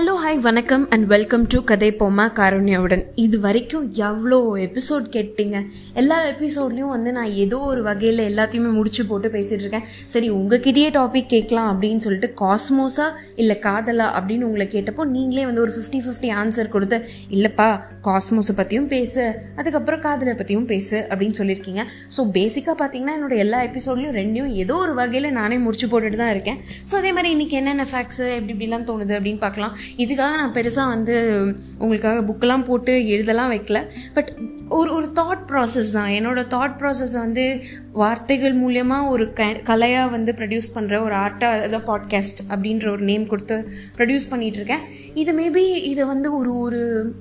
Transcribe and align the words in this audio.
Hello 0.00 0.12
hi 0.22 0.38
வணக்கம் 0.44 0.84
and 0.90 1.06
welcome 1.06 1.42
to 1.46 1.58
Kathai 1.64 1.88
Poma 1.92 2.24
காரண்யாவுடன். 2.38 3.02
இது 3.14 3.40
வரைக்கும் 3.40 3.92
எவ்வளோ 3.96 4.36
எபிசோட் 4.66 5.06
கேட்டீங்க? 5.16 5.56
எல்லா 6.00 6.16
எபிசோட்லேயும் 6.30 6.92
வந்து 6.94 7.10
நான் 7.12 7.32
ஏதோ 7.42 7.58
ஒரு 7.58 7.82
வகையில் 7.82 8.22
எல்லாத்தையுமே 8.28 8.70
முடிச்சு 8.76 9.06
போட்டு 9.06 9.28
பேசிகிட்டு 9.28 9.64
இருக்கேன். 9.64 9.84
சரி 10.06 10.30
உங்ககிட்டயே 10.30 10.90
டாபிக் 10.96 11.28
கேட்கலாம் 11.34 11.68
அப்படின்னு 11.72 11.96
சொல்லிட்டு 11.96 12.30
காஸ்மோஸா 12.40 13.08
இல்லை 13.34 13.56
காதலா 13.66 14.06
அப்படின்னு 14.20 14.46
உங்களை 14.48 14.66
கேட்டப்போ 14.76 15.04
நீங்களே 15.16 15.44
வந்து 15.46 15.60
ஒரு 15.60 15.74
ஃபிஃப்டி 15.76 16.00
ஃபிஃப்டி 16.06 16.30
ஆன்சர் 16.42 16.72
கொடுத்து 16.76 16.98
இல்லைப்பா 17.30 17.68
காஸ்மோஸை 18.08 18.56
பற்றியும் 18.62 18.88
பேசு 18.94 19.26
அதுக்கப்புறம் 19.56 20.00
காதலை 20.00 20.34
பற்றியும் 20.40 20.66
பேசு 20.72 21.06
அப்படின்னு 21.10 21.38
சொல்லியிருக்கீங்க. 21.40 21.84
ஸோ 22.18 22.26
பேசிக்காக 22.38 22.76
பார்த்தீங்கன்னா 22.84 23.16
என்னோட 23.18 23.36
எல்லா 23.46 23.60
எபிசோட்லையும் 23.68 24.16
ரெண்டையும் 24.20 24.50
ஏதோ 24.64 24.78
ஒரு 24.86 24.94
வகையில் 24.94 25.30
நானே 25.32 25.58
முடிச்சு 25.66 25.88
போட்டுட்டு 25.88 26.22
தான் 26.24 26.34
இருக்கேன். 26.36 26.58
ஸோ 26.90 26.96
அதே 27.02 27.12
மாதிரி 27.18 27.34
இன்றைக்கி 27.36 27.60
என்னென்ன 27.62 27.88
ஃபேக்ட்ஸு 27.94 28.26
எப்படி 28.38 28.54
இப்படிலாம் 28.56 28.88
தோணுது 28.92 29.16
அப்படின்னு 29.20 29.44
பார்க்கலாம் 29.46 29.76
இதுக்காக 29.96 30.36
நான் 30.36 30.52
பெருசாக 30.52 30.88
வந்து 30.88 31.44
உங்களுக்காக 31.78 32.32
புக்கெல்லாம் 32.32 32.64
போட்டு 32.64 33.06
எழுதலாம் 33.08 33.52
வைக்கல. 33.52 33.90
பட் 34.14 34.36
ஒரு 34.68 34.94
ஒரு 34.94 35.12
தாட் 35.20 35.44
ப்ராசஸ் 35.48 35.92
தான். 35.92 36.08
என்னோடய 36.08 36.44
தாட் 36.50 36.76
ப்ராசஸை 36.78 37.18
வந்து 37.18 37.62
வார்த்தைகள் 37.92 38.54
மூலியமாக 38.54 39.08
ஒரு 39.08 39.32
க 39.32 39.42
கலையாக 39.44 40.10
வந்து 40.10 40.32
ப்ரொடியூஸ் 40.32 40.74
பண்ணுற 40.74 41.00
ஒரு 41.02 41.14
ஆர்ட்டாக 41.14 41.66
அதான் 41.66 41.86
பாட்காஸ்ட் 41.86 42.40
அப்படின்ற 42.48 42.90
ஒரு 42.90 43.02
நேம் 43.02 43.26
கொடுத்து 43.26 43.70
ப்ரொடியூஸ் 43.96 44.30
பண்ணிகிட்ருக்கேன் 44.30 44.78
இது 45.14 45.32
மேபி 45.32 45.74
இதை 45.82 46.04
வந்து 46.04 46.36
ஒரு 46.36 46.54
ஒரு 46.56 47.14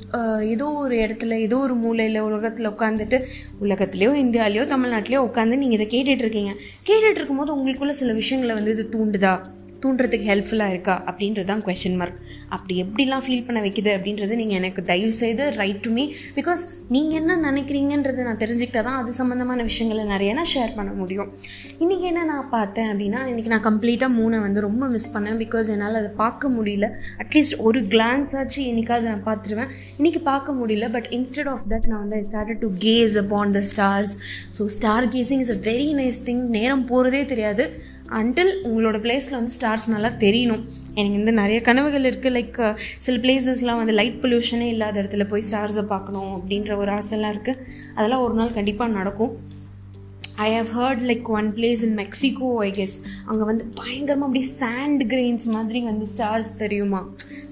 ஏதோ 0.48 0.66
ஒரு 0.66 0.96
இடத்துல 0.96 1.40
ஏதோ 1.40 1.58
ஒரு 1.58 1.76
மூலையில் 1.76 2.20
உலகத்தில் 2.20 2.70
உட்காந்துட்டு 2.70 3.24
உலகத்துலேயோ 3.62 4.14
இந்தியாவிலையோ 4.14 4.66
தமிழ்நாட்டிலையோ 4.66 5.18
உட்காந்து 5.18 5.58
நீங்கள் 5.58 5.86
இதை 5.86 5.88
கேட்டுட்ருக்கீங்க 5.88 6.54
கேட்டுட்டு 6.86 7.16
இருக்கும்போது 7.16 7.56
உங்களுக்குள்ள 7.58 7.90
சில 7.90 8.14
விஷயங்களை 8.14 8.56
வந்து 8.56 8.72
இது 8.72 8.90
தூண்டுதா? 8.92 9.59
தூண்டுறதுக்கு 9.84 10.28
ஹெல்ப்ஃபுல்லாக 10.32 10.74
இருக்கா 10.76 10.96
அப்படின்றது 11.10 11.48
தான் 11.52 11.64
கொஷின் 11.68 11.98
மார்க் 12.00 12.18
அப்படி 12.56 12.76
எப்படிலாம் 12.84 13.24
ஃபீல் 13.26 13.46
பண்ண 13.48 13.60
வைக்குது 13.66 13.92
அப்படின்றது 13.98 14.34
நீங்கள் 14.42 14.60
எனக்கு 14.62 14.82
தயவு 14.92 15.14
செய்து 15.22 15.44
ரைட் 15.60 15.82
டு 15.86 15.92
மீ 15.98 16.04
பிகாஸ் 16.38 16.62
நீங்கள் 16.96 17.18
என்ன 17.22 17.38
நினைக்கிறீங்கன்றதை 17.48 18.24
நான் 18.28 18.42
தெரிஞ்சுக்கிட்டால் 18.44 18.88
தான் 18.88 19.00
அது 19.02 19.12
சம்மந்தமான 19.20 19.64
விஷயங்களை 19.70 20.04
நிறைய 20.14 20.30
நான் 20.40 20.50
ஷேர் 20.54 20.76
பண்ண 20.78 20.92
முடியும். 21.02 21.30
இன்றைக்கி 21.84 22.06
என்ன 22.12 22.24
நான் 22.32 22.48
பார்த்தேன் 22.56 22.90
அப்படின்னா 22.92 23.20
இன்றைக்கி 23.32 23.52
நான் 23.54 23.66
கம்ப்ளீட்டாக 23.68 24.12
மூணை 24.20 24.40
வந்து 24.46 24.60
ரொம்ப 24.68 24.88
மிஸ் 24.96 25.10
பண்ணேன். 25.16 25.40
பிகாஸ் 25.44 25.70
என்னால் 25.76 26.00
அதை 26.02 26.12
பார்க்க 26.24 26.52
முடியல. 26.58 26.88
அட்லீஸ்ட் 27.24 27.56
ஒரு 27.68 27.82
கிளான்ஸ் 27.94 28.34
ஆச்சு 28.42 28.60
என்னைக்காவது 28.72 29.08
நான் 29.12 29.26
பார்த்துருவேன். 29.30 29.72
இன்றைக்கி 30.00 30.22
பார்க்க 30.32 30.58
முடியல. 30.62 30.90
பட் 30.96 31.08
இன்ஸ்டெட் 31.18 31.52
ஆஃப் 31.54 31.64
தட் 31.74 31.88
நான் 31.92 32.04
வந்து 32.04 32.18
I 32.22 32.24
started 32.32 32.62
to 32.66 32.72
gaze 32.88 33.16
upon 33.24 33.56
the 33.58 33.62
stars 33.72 34.16
so 34.60 34.66
star 34.78 35.08
gazing 35.16 35.44
is 35.46 35.54
a 35.58 35.60
very 35.72 35.90
nice 36.02 36.20
thing 36.30 36.44
நேரம் 36.58 36.86
போகிறதே 36.92 37.24
தெரியாது. 37.34 37.66
அன்டில் 38.18 38.52
உங்களோட 38.68 38.98
பிளேஸில் 39.04 39.38
வந்து 39.38 39.54
ஸ்டார்ஸ் 39.56 39.86
நல்லா 39.94 40.10
தெரியணும். 40.24 40.64
எனக்கு 41.00 41.18
வந்து 41.18 41.34
நிறைய 41.40 41.60
கனவுகள் 41.68 42.08
இருக்குது 42.10 42.34
லைக் 42.38 42.58
uh, 42.68 42.72
சில 43.06 43.16
பிளேசஸ்லாம் 43.26 43.80
வந்து 43.82 43.96
லைட் 44.00 44.18
பொல்யூஷனே 44.24 44.68
இல்லாத 44.74 44.96
இடத்துல 45.02 45.26
போய் 45.32 45.46
ஸ்டார்ஸை 45.50 45.84
பார்க்கணும் 45.94 46.32
அப்படின்ற 46.38 46.78
ஒரு 46.82 46.92
ஆசைலாம் 46.98 47.34
இருக்குது 47.36 47.62
அதெல்லாம் 47.98 48.24
ஒரு 48.28 48.36
நாள் 48.40 48.56
கண்டிப்பாக 48.58 48.96
நடக்கும். 49.00 49.34
I 50.46 50.50
have 50.58 50.72
heard 50.80 51.04
like 51.10 51.30
one 51.40 51.50
place 51.58 51.82
in 51.88 51.98
Mexico 52.04 52.50
I 52.68 52.70
guess 52.80 52.98
அங்கே 53.30 53.44
வந்து 53.52 53.66
பயங்கரமாக 53.82 54.28
அப்படி 54.30 54.44
சாண்ட் 54.62 55.04
கிரெயின்ஸ் 55.14 55.48
மாதிரி 55.56 55.82
வந்து 55.92 56.08
ஸ்டார்ஸ் 56.14 56.52
தெரியுமா? 56.64 57.02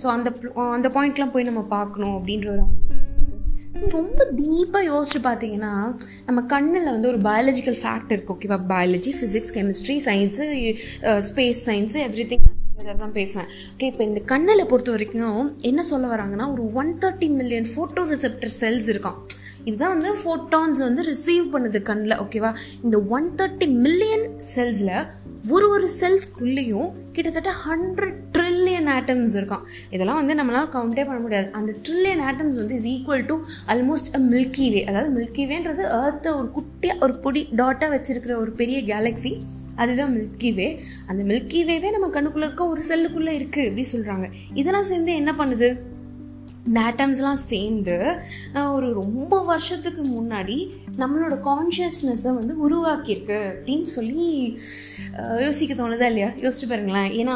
ஸோ 0.04 0.08
அந்த 0.16 0.32
அந்த 0.78 0.90
பாயிண்ட்லாம் 0.98 1.36
போய் 1.36 1.50
நம்ம 1.50 1.64
பார்க்கணும் 1.78 2.16
அப்படின்ற 2.20 2.50
ஒரு 2.56 2.64
ஆசை. 2.68 3.07
ரொம்ப 3.86 4.28
டீப்பாக 4.31 4.83
யோசிச்சு 4.83 5.20
பார்த்தீங்கன்னா 5.23 5.72
நம்ம 6.25 6.42
கண்ணில் 6.42 6.83
வந்து 6.83 7.08
ஒரு 7.08 7.17
பயாலஜிக்கல் 7.17 7.78
ஃபேக்ட் 7.81 8.14
இருக்குது 8.14 8.36
ஓகேவா 8.36 8.58
biology 8.67 9.11
physics 9.20 9.53
chemistry 9.53 9.95
science 10.06 10.45
space 11.20 11.59
science 11.70 12.00
everything 12.25 12.45
தான் 13.00 13.11
பேசுவேன். 13.11 13.48
ஓகே 13.73 13.86
இப்போ 13.86 14.04
இந்த 14.04 14.20
கண்ணில் 14.26 14.66
பொறுத்த 14.66 14.92
வரைக்கும் 14.92 15.48
என்ன 15.61 15.83
சொல்ல 15.83 16.08
வராங்கன்னா 16.16 16.52
ஒரு 16.52 16.73
one 16.73 16.98
thirty 16.98 17.30
million 17.30 17.67
photoreceptor 18.10 18.54
cells 18.60 18.87
இருக்கான் 18.89 19.17
இதுதான் 19.64 19.93
வந்து 19.95 20.11
ஃபோட்டான்ஸ் 20.14 20.80
வந்து 20.80 21.04
ரிசீவ் 21.04 21.45
பண்ணுது 21.54 21.82
கண்ணில் 21.82 22.17
ஓகேவா 22.17 22.52
இந்த 22.83 22.99
ஒன் 23.10 23.27
தேர்ட்டி 23.36 23.67
மில்லியன் 23.77 24.26
செல்ஸில் 24.55 24.93
ஒரு 25.49 25.70
ஒரு 25.70 25.89
செல்ஸ்க்குள்ளேயும் 25.99 26.87
கிட்டத்தட்ட 27.11 27.52
ஹண்ட்ரட் 27.66 28.27
ட்ரில்லியன் 28.48 28.90
ஆட்டம்ஸ் 28.98 29.36
இருக்கும். 29.40 29.64
இதெல்லாம் 29.96 30.20
வந்து 30.22 30.38
நம்மளால் 30.40 30.70
கவுண்டே 30.76 31.04
பண்ண 31.10 31.20
முடியாது. 31.20 31.48
அந்த 31.60 31.72
ட்ரில்லியன் 31.86 32.24
ஆட்டம்ஸ் 32.30 32.58
வந்து 32.62 32.76
is 32.80 32.90
equal 32.94 33.26
to 33.32 33.36
almost 33.74 34.12
a 34.18 34.22
milky 34.34 34.68
way 34.74 34.82
அதாவது 34.84 35.10
மில்கி 35.18 35.46
வேன்றது 35.54 35.84
ஏர்த்தை 36.02 36.32
ஒரு 36.40 36.50
குட்டியாக 36.58 37.04
ஒரு 37.08 37.16
பொடி 37.26 37.44
டாட்டாக 37.62 37.90
வச்சிருக்கிற 37.96 38.36
ஒரு 38.44 38.52
பெரிய 38.62 38.80
கேலக்ஸி 38.92 39.34
அதுதான் 39.76 40.14
மில்கி 40.18 40.52
வே 40.58 40.68
அந்த 41.10 41.22
மில்கி 41.24 41.60
வேவே 41.70 41.90
நம்ம 41.96 42.08
கண்ணுக்குள்ளே 42.16 42.48
இருக்க 42.48 42.64
ஒரு 42.68 42.82
செல்லுக்குள்ளே 42.90 43.34
இருக்குது 43.40 43.68
அப்படி 43.70 43.86
சொல்கிறாங்க 43.94 44.28
இதெல்லாம் 44.54 44.90
சேர்ந்து 44.92 45.14
என்ன 45.22 45.32
பண்ணுது? 45.38 45.70
இந்த 46.67 46.80
ஆட்டம்ஸ்லாம் 46.82 47.45
சேர்ந்து 47.45 47.95
ஒரு 48.73 48.94
ரொம்ப 48.94 49.44
வருஷத்துக்கு 49.44 50.04
முன்னாடி 50.08 50.58
நம்மளோட 50.98 51.36
கான்ஷியஸ்னஸை 51.50 52.33
வந்து 52.33 52.54
உருவாக்கியிருக்கு 52.66 53.39
அப்படின்னு 53.50 53.88
சொல்லி 53.95 54.28
யோசிக்க 55.42 55.73
தோணுதா 55.73 56.08
இல்லையா? 56.08 56.30
யோசிச்சு 56.44 56.67
பாருங்களேன். 56.70 57.11
ஏன்னா 57.11 57.36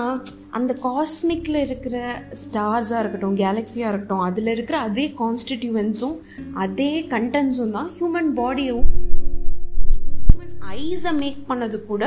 அந்த 0.50 0.76
காஸ்மிக்கில் 0.84 1.56
இருக்கிற 1.56 1.96
ஸ்டார்ஸாக 2.42 3.00
இருக்கட்டும் 3.00 3.36
கேலக்ஸியாக 3.36 3.92
இருக்கட்டும் 3.92 4.20
அதில் 4.20 4.48
இருக்கிற 4.48 4.78
அதே 4.78 5.14
கான்ஸ்டிடியூவன்ஸும் 5.20 6.18
அதே 6.54 6.92
கண்டென்ட்ஸும் 7.10 7.72
தான் 7.72 7.92
ஹியூமன் 8.00 8.32
பாடியும் 8.34 8.86
ஹியூமன் 10.26 10.56
ஐஸை 10.78 11.14
மேக் 11.16 11.42
பண்ணது 11.48 11.86
கூட 11.86 12.04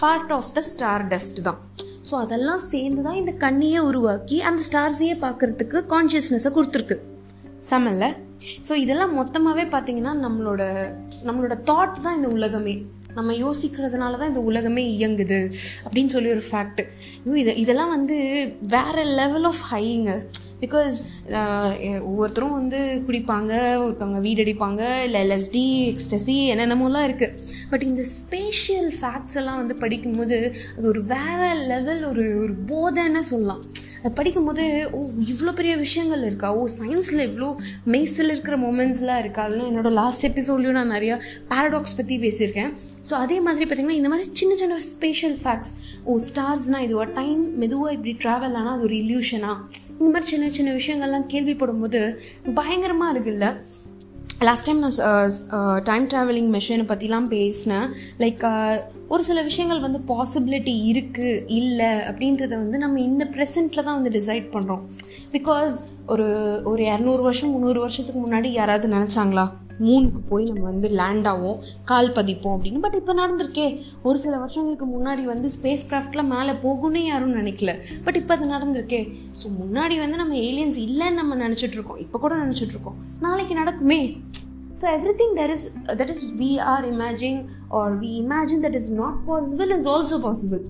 part 0.00 0.32
of 0.32 0.52
the 0.52 0.60
star 0.62 1.06
dust 1.08 1.42
தான். 1.42 1.60
ஸோ 2.08 2.14
அதெல்லாம் 2.24 2.62
சேர்ந்து 2.72 3.02
தான் 3.06 3.20
இந்த 3.22 3.32
கண்ணையே 3.44 3.80
உருவாக்கி 3.90 4.36
அந்த 4.48 4.60
ஸ்டார்ஸையே 4.68 5.14
பார்க்குறதுக்கு 5.24 5.78
கான்ஷியஸ்னஸை 5.92 6.50
கொடுத்துருக்கு. 6.56 6.96
செமல்ல. 7.70 8.04
ஸோ 8.66 8.72
இதெல்லாம் 8.84 9.16
மொத்தமாகவே 9.20 9.64
பார்த்தீங்கன்னா 9.74 10.14
நம்மளோட 10.26 10.62
நம்மளோட 11.28 11.54
தாட் 11.70 12.02
தான் 12.04 12.16
இந்த 12.18 12.28
உலகமே. 12.36 12.74
நம்ம 13.18 13.32
யோசிக்கிறதுனால 13.44 14.18
தான் 14.18 14.30
இந்த 14.32 14.42
உலகமே 14.50 14.82
இயங்குது 14.96 15.38
அப்படின்னு 15.84 16.12
சொல்லி 16.14 16.30
ஒரு 16.34 16.44
ஃபேக்ட் 16.48 16.82
ஐயோ 17.22 17.36
இது 17.42 17.52
இதெல்லாம் 17.62 17.94
வந்து 17.96 18.16
வேற 18.74 19.04
லெவல் 19.20 19.46
ஆஃப் 19.50 19.62
ஹைங்க 19.70 20.12
பிகாஸ் 20.62 20.96
ஒவ்வொருத்தரும் 22.08 22.56
வந்து 22.58 22.78
குடிப்பாங்க 23.06 23.52
ஒருத்தவங்க 23.84 24.20
வீடடிப்பாங்க 24.26 24.82
இல்லை 25.06 25.18
எல்எஸ்டி 25.26 25.64
எக்ஸ்டசி 25.90 26.36
என்னென்னமோலாம் 26.52 27.06
இருக்குது 27.08 27.34
பட் 27.70 27.84
இந்த 27.90 28.04
ஸ்பேஷியல் 28.18 28.90
ஃபேக்ட்ஸ் 28.98 29.36
எல்லாம் 29.40 29.56
வந்து 29.56 29.76
படிக்கும்போது 29.82 30.38
அது 30.76 30.86
ஒரு 30.88 31.02
வேற 31.14 31.40
லெவல் 31.72 32.02
ஒரு 32.04 32.24
ஒரு 32.44 32.54
போதைன்னு 32.70 33.22
சொல்லலாம். 33.32 33.62
அதை 33.98 34.10
படிக்கும்போது 34.18 34.64
ஓ 34.96 34.98
இவ்வளோ 35.32 35.52
பெரிய 35.52 35.76
விஷயங்கள் 35.76 36.22
இருக்கா? 36.22 36.48
ஓ 36.54 36.68
சயின்ஸில் 36.80 37.22
இவ்வளோ 37.28 37.48
மெய்ஸில் 37.94 38.30
இருக்கிற 38.34 38.56
மூமெண்ட்ஸ்லாம் 38.56 39.18
இருக்கா? 39.18 39.42
அதெல்லாம் 39.42 39.70
என்னோட 39.70 39.90
லாஸ்ட் 39.92 40.26
எபிசோட்லையும் 40.26 40.78
நான் 40.80 40.94
நிறையா 40.96 41.16
பேரடாக்ஸ் 41.52 41.96
பற்றி 41.96 42.18
பேசியிருக்கேன். 42.18 42.70
ஸோ 43.08 43.14
அதே 43.24 43.40
மாதிரி 43.40 43.64
பார்த்திங்கன்னா 43.64 43.98
இந்த 44.00 44.08
மாதிரி 44.08 44.28
சின்ன 44.32 44.54
சின்ன 44.54 44.78
ஸ்பேஷியல் 44.92 45.36
ஃபேக்ட்ஸ் 45.42 45.72
ஓ 46.04 46.20
ஸ்டார்ஸ்னால் 46.28 46.84
இது 46.86 46.96
ஒரு 46.96 47.12
டைம் 47.12 47.42
மெதுவாக 47.58 47.96
இப்படி 47.96 48.14
ட்ராவல் 48.24 48.56
ஆனால் 48.60 48.74
அது 48.76 48.82
ஒரு 48.82 48.96
இல்யூஷனா 49.02 49.52
இந்த 49.98 50.10
மாதிரி 50.14 50.30
சின்ன 50.32 50.50
சின்ன 50.50 50.72
விஷயங்கள்லாம் 50.72 51.28
கேள்விப்படும் 51.34 51.82
போது 51.84 52.00
பயங்கரமாக 52.54 53.12
இருக்குல்ல? 53.14 53.48
லாஸ்ட் 54.42 54.64
டைம் 54.64 54.78
நான் 54.78 54.96
டைம் 55.84 56.06
ட்ராவலிங் 56.06 56.50
மெஷினை 56.52 56.84
பற்றிலாம் 56.86 57.28
பேசினேன் 57.28 57.88
லைக் 58.18 58.44
ஒரு 59.08 59.22
சில 59.22 59.42
விஷயங்கள் 59.42 59.80
வந்து 59.80 59.98
பாசிபிலிட்டி 60.08 60.74
இருக்குது 60.88 61.46
இல்லை 61.48 61.86
அப்படின்றத 61.86 62.48
வந்து 62.48 62.78
நம்ம 62.78 63.00
இந்த 63.00 63.24
ப்ரெசென்ட்டில் 63.36 63.84
தான் 63.84 64.02
வந்து 64.02 64.20
டிசைட் 64.20 64.46
பண்ணுறோம் 64.52 64.82
பிகாஸ் 65.32 65.76
ஒரு 66.06 66.28
ஒரு 66.64 66.82
இரநூறு 66.82 67.22
வருஷம் 67.22 67.50
முந்நூறு 67.50 67.80
வருஷத்துக்கு 67.80 68.20
முன்னாடி 68.20 68.46
யாராவது 68.46 68.88
நினச்சாங்களா? 68.88 69.46
மூணுக்கு 69.86 70.20
போய் 70.30 70.44
நம்ம 70.50 70.64
வந்து 70.70 70.88
லேண்ட் 71.00 71.28
ஆகும் 71.32 71.58
கால் 71.90 72.10
பதிப்போம் 72.18 72.54
அப்படின்னு. 72.56 72.80
பட் 72.84 72.96
இப்போ 73.00 73.14
நடந்திருக்கே. 73.22 73.66
ஒரு 74.08 74.18
சில 74.24 74.34
வருஷங்களுக்கு 74.44 74.88
முன்னாடி 74.94 75.24
வந்து 75.32 75.50
ஸ்பேஸ் 75.56 75.86
கிராஃப்ட்லாம் 75.90 76.32
மேலே 76.36 76.54
போகும்னே 76.64 77.04
யாரும் 77.10 77.36
நினைக்கல. 77.40 77.74
பட் 78.06 78.18
இப்போ 78.22 78.34
அது 78.36 78.48
நடந்திருக்கே. 78.54 79.02
ஸோ 79.42 79.46
முன்னாடி 79.60 79.98
வந்து 80.04 80.20
நம்ம 80.22 80.36
ஏலியன்ஸ் 80.48 80.80
இல்லைன்னு 80.86 81.20
நம்ம 81.22 81.36
நினச்சிட்ருக்கோம் 81.44 82.02
இப்போ 82.06 82.18
கூட 82.18 82.36
நினச்சிட்ருக்கோம் 82.44 82.98
நாளைக்கு 83.26 83.56
நடக்குமே. 83.62 84.00
So 84.80 84.86
everything 85.20 85.34
there 85.38 85.52
is 85.54 85.64
that 86.00 86.12
is 86.14 86.24
we 86.42 86.50
are 86.72 86.84
imaging 86.92 87.40
are 87.78 87.94
we 88.02 88.10
imagine 88.24 88.62
that 88.66 88.78
is 88.80 88.90
not 89.00 89.18
possible 89.30 89.72
is 89.78 89.88
also 89.94 90.18
possible 90.26 90.62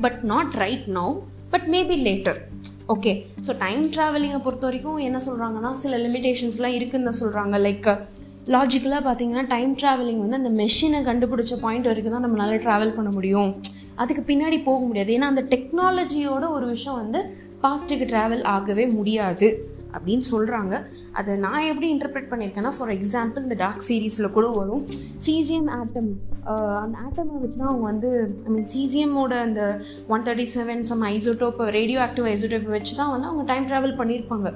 but 0.00 0.20
not 0.32 0.54
right 0.64 0.88
now 0.98 1.14
but 1.52 1.68
maybe 1.74 1.96
later 2.08 2.38
okay 2.94 3.12
so 3.46 3.52
time 3.58 3.82
ட்ராவலிங்கை 3.94 4.40
பொறுத்த 4.46 4.64
வரைக்கும் 4.66 4.98
என்ன 5.08 5.18
சொல்கிறாங்கன்னா 5.26 5.70
சில 5.82 5.98
லிமிடேஷன்ஸ்லாம் 5.98 6.76
இருக்குதுன்னு 6.78 7.08
தான் 7.10 7.20
சொல்கிறாங்க 7.22 7.58
லைக் 7.58 7.88
லாஜிக்கலாக 8.52 9.02
பார்த்தீங்கன்னா 9.04 9.42
டைம் 9.52 9.70
ட்ராவலிங் 9.80 10.18
வந்து 10.22 10.38
அந்த 10.40 10.50
மெஷினை 10.62 10.98
கண்டுபிடிச்ச 11.06 11.54
பாயிண்ட் 11.62 11.86
வரைக்கும் 11.90 12.14
தான் 12.16 12.24
நம்மளால 12.26 12.56
ட்ராவல் 12.64 12.96
பண்ண 12.96 13.10
முடியும். 13.10 13.52
அதுக்கு 14.02 14.22
பின்னாடி 14.30 14.58
போக 14.66 14.80
முடியாது. 14.88 15.10
ஏன்னா 15.16 15.28
அந்த 15.32 15.42
டெக்னாலஜியோட 15.52 16.44
ஒரு 16.56 16.66
விஷயம் 16.72 16.98
வந்து 17.02 17.20
பாஸ்ட்டுக்கு 17.62 18.06
ட்ராவல் 18.10 18.42
ஆகவே 18.54 18.84
முடியாது 18.98 19.48
அப்படின்னு 19.96 20.24
சொல்கிறாங்க 20.30 20.74
அதை 21.18 21.32
நான் 21.44 21.66
எப்படி 21.70 21.88
இன்டர்பிரேட் 21.94 22.30
பண்ணியிருக்கேன்னா 22.30 22.72
ஃபார் 22.78 22.92
எக்ஸாம்பிள் 22.96 23.46
இந்த 23.46 23.56
டார்க் 23.64 23.86
சீரீஸில் 23.88 24.34
கூட 24.36 24.46
வரும். 24.58 24.84
சீசியம் 25.26 25.68
ஆட்டம் 25.78 26.10
அந்த 26.82 26.94
ஆட்டமை 27.04 27.40
வச்சு 27.42 27.58
தான் 27.62 27.70
அவங்க 27.72 27.86
வந்து 27.92 28.10
ஐ 28.46 28.52
மீன் 28.56 28.68
சீசியமோட 28.74 29.34
அந்த 29.46 29.62
one 30.14 30.26
thirty 30.28 30.48
seven 30.56 30.84
some 30.92 31.04
isotope 31.14 31.62
radioactive 32.06 32.30
isotope 32.34 32.70
வச்சு 32.76 32.94
தான் 33.02 33.12
வந்து 33.16 33.30
அவங்க 33.30 33.46
டைம் 33.52 33.68
ட்ராவல் 33.72 33.98
பண்ணியிருப்பாங்க. 34.02 34.50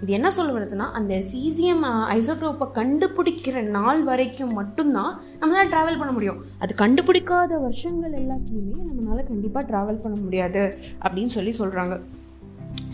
இது 0.00 0.12
என்ன 0.12 0.30
சொல்ல 0.30 0.52
அந்த 0.92 1.22
சீசியம் 1.34 1.84
ஐசோட்ரோப்பை 2.14 2.66
கண்டுபிடிக்கிற 2.72 3.62
நாள் 3.62 4.02
வரைக்கும் 4.02 4.52
மட்டும்தான் 4.52 5.20
நம்மளால் 5.40 5.68
ட்ராவல் 5.68 5.98
பண்ண 5.98 6.12
முடியும். 6.12 6.40
அது 6.58 6.74
கண்டுபிடிக்காத 6.78 7.60
வருஷங்கள் 7.60 8.12
எல்லாத்துலேயுமே 8.12 8.80
நம்மளால் 8.80 9.26
கண்டிப்பாக 9.26 9.76
ட்ராவல் 9.76 10.00
பண்ண 10.00 10.20
முடியாது 10.20 10.78
அப்படின்னு 11.00 11.26
சொல்லி 11.26 11.52
சொல்கிறாங்க 11.58 12.00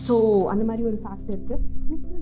ஸோ 0.07 0.43
அந்த 0.45 0.63
மாதிரி 0.63 0.87
ஒரு 0.87 1.01
ஃபேக்ட் 1.03 1.31
இருக்குது 1.31 1.59
நெக்ஸ்ட் 1.89 2.20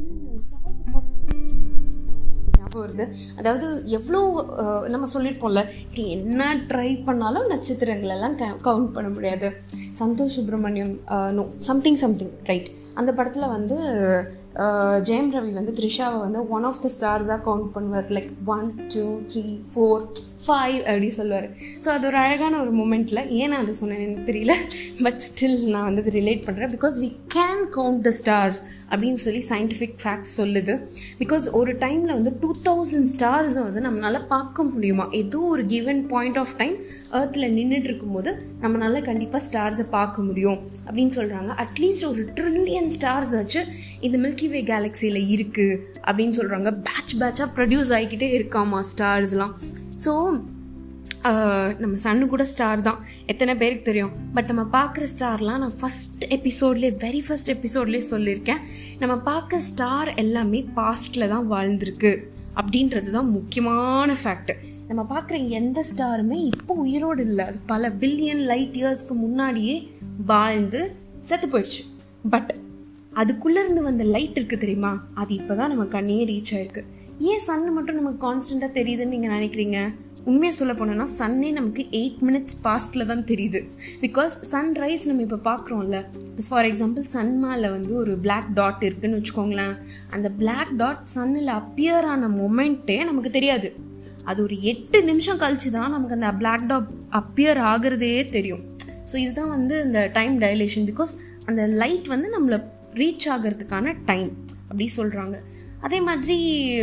ஞாபகம் 2.69 2.83
வருது. 2.85 3.05
அதாவது 3.39 3.67
எவ்வளோ 3.97 4.19
நம்ம 4.93 5.07
சொல்லியிருப்போம்ல 5.13 5.61
என்ன 6.15 6.41
ட்ரை 6.71 6.89
பண்ணாலும் 7.07 7.49
நட்சத்திரங்கள் 7.53 8.13
எல்லாம் 8.15 8.37
கவுண்ட் 8.67 8.93
பண்ண 8.97 9.09
முடியாது. 9.15 9.47
Santhosh 10.01 10.37
Subramaniam 10.37 10.93
no 11.37 11.45
something 11.69 11.99
something 12.03 12.33
right 12.51 12.69
அந்த 12.99 13.11
படத்தில் 13.17 13.53
வந்து 13.57 13.75
ஜெயம் 15.09 15.29
ரவி 15.35 15.51
வந்து 15.59 15.73
த்ரிஷாவை 15.79 16.17
வந்து 16.25 16.39
ஒன் 16.55 16.65
ஆஃப் 16.69 16.81
த 16.85 16.89
ஸ்டார்ஸாக 16.95 17.39
கவுண்ட் 17.47 17.69
பண்ணுவார். 17.75 18.09
Like 18.17 18.31
one 18.55 18.67
two 18.93 19.05
three 19.33 19.43
four 19.71 20.03
five 20.49 20.77
அப்படி 20.89 21.09
சொல்லுவார். 21.19 21.47
ஸோ 21.85 21.87
அது 21.95 22.05
ஒரு 22.11 22.17
அழகான 22.25 22.53
ஒரு 22.65 22.71
மூமெண்ட்டில் 22.79 23.23
ஏன் 23.39 23.49
நான் 23.53 23.63
அதை 23.63 23.75
சொன்னேன்னு 23.81 24.05
எனக்கு 24.07 24.27
தெரியல. 24.31 24.53
பட் 25.05 25.19
ஸ்டில் 25.27 25.57
நான் 25.73 25.87
வந்து 25.87 26.03
அது 26.03 26.13
ரிலேட் 26.19 26.43
பண்ணுறேன் 26.47 26.71
because 26.75 26.95
we 27.03 27.09
can 27.37 27.63
count 27.77 28.01
the 28.07 28.11
stars 28.19 28.59
அப்படின்னு 28.91 29.19
சொல்லி 29.25 29.41
சயின்டிஃபிக் 29.49 29.97
ஃபேக்ட்ஸ் 30.03 30.33
சொல்லுது. 30.39 30.75
பிகாஸ் 31.21 31.45
ஒரு 31.59 31.73
டைமில் 31.83 32.13
வந்து 32.17 32.33
டூ 32.43 32.49
தௌசண்ட் 32.69 33.09
ஸ்டார்ஸை 33.13 33.63
வந்து 33.67 33.83
நம்மளால் 33.87 34.19
பார்க்க 34.33 34.63
முடியுமா? 34.71 35.07
ஏதோ 35.21 35.41
ஒரு 35.53 35.65
கிவன் 35.73 36.01
பாயிண்ட் 36.13 36.39
ஆஃப் 36.43 36.55
டைம் 36.61 36.77
ஏர்த்தில் 37.19 37.47
நின்றுட்டு 37.57 37.89
இருக்கும்போது 37.91 38.31
நம்மளால் 38.63 39.07
கண்டிப்பாக 39.09 39.43
ஸ்டார்ஸை 39.47 39.85
பார்க்க 39.97 40.27
முடியும் 40.29 40.59
அப்படின்னு 40.87 41.13
சொல்கிறாங்க 41.19 41.51
அட்லீஸ்ட் 41.65 42.07
ஒரு 42.11 42.23
ட்ரில்லியன் 42.39 42.89
ஸ்டார்ஸ் 42.97 43.35
வச்சு 43.39 43.61
இந்த 44.07 44.17
மில்கி 44.25 44.49
வே 44.53 44.61
கேலக்ஸியில் 44.71 45.21
இருக்குது 45.35 45.77
அப்படின்னு 46.07 46.35
சொல்கிறாங்க 46.39 46.71
பேட்ச் 46.87 47.15
பேட்சாக 47.21 47.49
ப்ரொடியூஸ் 47.57 47.93
ஆகிக்கிட்டே 47.97 48.29
இருக்காமா 48.39 48.81
ஸ்டார்ஸ்லாம் 48.91 49.53
ஸோ 50.03 50.11
uh, 51.29 51.65
நம்ம 51.81 51.95
சன்னு 52.03 52.25
கூட 52.33 52.43
ஸ்டார் 52.51 52.81
தான். 52.87 52.99
எத்தனை 53.31 53.53
பேருக்கு 53.61 53.85
தெரியும்? 53.87 54.13
பட் 54.35 54.49
நம்ம 54.51 54.63
பார்க்குற 54.75 55.05
ஸ்டார்லாம் 55.13 55.61
நான் 55.63 55.75
ஃபஸ்ட் 55.81 56.23
எபிசோட்லேயே 56.37 56.91
வெரி 57.03 57.21
ஃபஸ்ட் 57.27 57.51
எபிசோட்லேயே 57.55 58.03
சொல்லியிருக்கேன். 58.11 58.61
நம்ம 59.01 59.15
பார்க்குற 59.29 59.59
ஸ்டார் 59.69 60.11
எல்லாமே 60.23 60.61
பாஸ்டில் 60.79 61.31
தான் 61.33 61.47
வாழ்ந்திருக்கு. 61.53 62.13
அப்படின்றது 62.59 63.09
தான் 63.17 63.29
முக்கியமான 63.37 64.15
ஃபேக்ட் 64.21 64.53
நம்ம 64.87 65.01
பார்க்குற 65.11 65.35
எந்த 65.59 65.79
ஸ்டாருமே 65.91 66.39
இப்போ 66.51 66.73
உயிரோடு 66.85 67.23
இல்லை. 67.29 67.43
அது 67.49 67.59
பல 67.73 67.91
பில்லியன் 68.01 68.43
லைட் 68.51 68.79
இயர்ஸ்க்கு 68.81 69.15
முன்னாடியே 69.25 69.75
வாழ்ந்து 70.33 70.81
செத்து 71.29 71.47
போயிடுச்சு. 71.53 71.83
பட் 72.33 72.51
அதுக்குள்ளேருந்து 73.21 73.81
வந்த 73.87 74.03
லைட் 74.15 74.37
இருக்குது 74.39 74.63
தெரியுமா? 74.63 74.91
அது 75.21 75.31
இப்போ 75.39 75.53
தான் 75.59 75.71
நம்ம 75.71 75.85
கண்ணையே 75.95 76.23
ரீச் 76.31 76.51
ஆயிருக்கு. 76.57 76.83
ஏன் 77.29 77.41
சன்னு 77.47 77.71
மட்டும் 77.77 77.99
நமக்கு 77.99 78.19
கான்ஸ்டண்ட்டாக 78.27 78.71
தெரியுதுன்னு 78.77 79.13
நீங்கள் 79.15 79.35
நினைக்கிறீங்க? 79.37 79.79
உண்மையாக 80.29 80.55
சொல்ல 80.57 80.73
போனோம்னா 80.79 81.05
சன்னே 81.17 81.49
நமக்கு 81.57 81.83
எயிட் 81.99 82.21
மினிட்ஸ் 82.27 82.55
பாஸ்டில் 82.65 83.09
தான் 83.11 83.25
தெரியுது. 83.31 83.59
பிகாஸ் 84.03 84.33
சன்ரைஸ் 84.51 85.05
நம்ம 85.09 85.23
இப்போ 85.27 85.39
பார்க்குறோம்ல. 85.49 85.99
இப்போ 86.29 86.43
ஃபார் 86.49 86.67
எக்ஸாம்பிள் 86.69 87.05
சன் 87.13 87.33
மேலே 87.43 87.69
வந்து 87.75 87.93
ஒரு 88.01 88.15
பிளாக் 88.25 88.49
டாட் 88.59 88.83
இருக்குதுன்னு 88.87 89.19
வச்சுக்கோங்களேன். 89.19 89.75
அந்த 90.15 90.29
பிளாக் 90.41 90.73
டாட் 90.81 91.05
சன்னில் 91.15 91.51
அப்பியர் 91.59 92.07
ஆன 92.13 92.29
மொமெண்ட்டே 92.39 92.97
நமக்கு 93.11 93.31
தெரியாது. 93.37 93.69
அது 94.29 94.39
ஒரு 94.47 94.57
எட்டு 94.71 94.99
நிமிஷம் 95.11 95.39
கழிச்சு 95.43 95.69
தான் 95.77 95.93
நமக்கு 95.95 96.17
அந்த 96.19 96.31
பிளாக் 96.41 96.67
டாட் 96.71 96.89
அப்பியர் 97.21 97.61
ஆகிறதே 97.71 98.15
தெரியும். 98.35 98.65
ஸோ 99.11 99.15
இதுதான் 99.23 99.53
வந்து 99.57 99.75
இந்த 99.85 100.01
டைம் 100.17 100.35
டைலேஷன் 100.45 100.87
பிகாஸ் 100.91 101.13
அந்த 101.49 101.61
லைட் 101.81 102.09
வந்து 102.15 102.27
நம்மளை 102.35 102.59
ரீச் 103.01 103.27
ஆகிறதுக்கான 103.35 103.95
டைம் 104.11 104.29
அப்படி 104.69 104.87
சொல்கிறாங்க 104.99 105.37
அதே 105.87 105.99
மாதிரி 106.07 106.35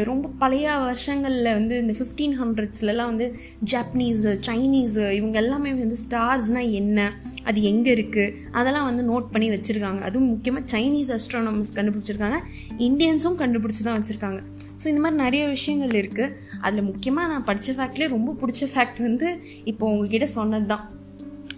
ரொம்ப 0.08 0.26
பழைய 0.42 0.74
வருஷங்களில் 0.84 1.48
வந்து 1.58 1.74
இந்த 1.82 1.94
ஃபிஃப்டீன் 1.96 2.36
ஹண்ட்ரட்ஸ்லலாம் 2.38 3.10
வந்து 3.12 3.26
ஜாப்பனீஸு 3.72 4.30
சைனீஸு 4.46 5.04
இவங்க 5.16 5.36
எல்லாமே 5.42 5.72
வந்து 5.80 5.98
ஸ்டார்ஸ்னால் 6.04 6.70
என்ன 6.80 7.08
அது 7.48 7.58
எங்கே 7.70 7.90
இருக்குது 7.96 8.32
அதெல்லாம் 8.58 8.88
வந்து 8.90 9.02
நோட் 9.10 9.28
பண்ணி 9.34 9.50
வச்சுருக்காங்க. 9.54 10.00
அதுவும் 10.08 10.30
முக்கியமாக 10.32 10.64
சைனீஸ் 10.72 11.12
அஸ்ட்ரானமர்ஸ் 11.16 11.74
கண்டுபிடிச்சிருக்காங்க 11.78 12.40
இந்தியன்ஸும் 12.88 13.38
கண்டுபிடிச்சி 13.42 13.84
தான் 13.88 13.98
வச்சுருக்காங்க. 14.00 14.40
ஸோ 14.80 14.86
இந்த 14.92 15.02
மாதிரி 15.04 15.22
நிறைய 15.24 15.44
விஷயங்கள் 15.56 15.94
இருக்குது 16.02 16.34
அதில் 16.66 16.88
முக்கியமாக 16.90 17.32
நான் 17.34 17.48
படித்த 17.50 17.78
ஃபேக்ட்லேயே 17.78 18.10
ரொம்ப 18.16 18.36
பிடிச்ச 18.42 18.72
ஃபேக்ட் 18.74 19.00
வந்து 19.08 19.28
இப்போ 19.72 19.84
உங்ககிட்ட 19.92 20.28
சொன்னது 20.38 20.68
தான் 20.72 20.84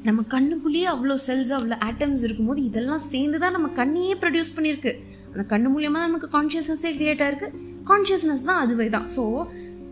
நம்ம 0.09 0.23
கண்ணுக்குள்ளேயே 0.35 0.89
அவ்வளோ 0.95 1.17
செல்ஸ் 1.29 1.53
அவ்வளோ 1.57 1.79
ஆட்டம்ஸ் 1.89 2.23
இருக்கும்போது 2.27 2.61
இதெல்லாம் 2.69 3.03
சேர்ந்து 3.13 3.39
தான் 3.45 3.57
நம்ம 3.57 3.69
கண்ணையே 3.81 4.15
ப்ரொடியூஸ் 4.23 4.55
பண்ணியிருக்கு. 4.57 4.93
அந்த 5.33 5.45
கண்ணு 5.53 5.69
மூலியமாக 5.75 6.01
தான் 6.03 6.11
நமக்கு 6.11 6.29
கான்ஷியஸ்னஸே 6.37 6.91
க்ரியேட் 6.99 7.23
ஆயிருக்கு. 7.25 7.49
கான்ஷியஸ்னஸ் 7.91 8.47
தான் 8.51 8.61
அதுவே 8.65 8.87
தான் 8.97 9.07
ஸோ 9.17 9.23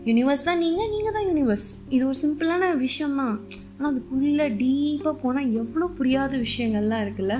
யூனிவர்ஸ் 0.09 0.45
தான் 0.47 0.59
நீங்கள் 0.63 0.89
நீங்கள் 0.95 1.15
தான் 1.15 1.27
யூனிவர்ஸ் 1.29 1.67
இது 1.95 2.03
ஒரு 2.09 2.17
சிம்பிளான 2.23 2.69
விஷயம் 2.83 3.15
தான் 3.21 3.33
ஆனால் 3.77 3.89
அதுக்குள்ளே 3.91 4.45
டீப்பாக 4.61 5.15
போனால் 5.23 5.49
எவ்வளோ 5.61 5.87
புரியாத 5.97 6.33
விஷயங்கள்லாம் 6.45 7.03
இருக்குல்ல? 7.05 7.35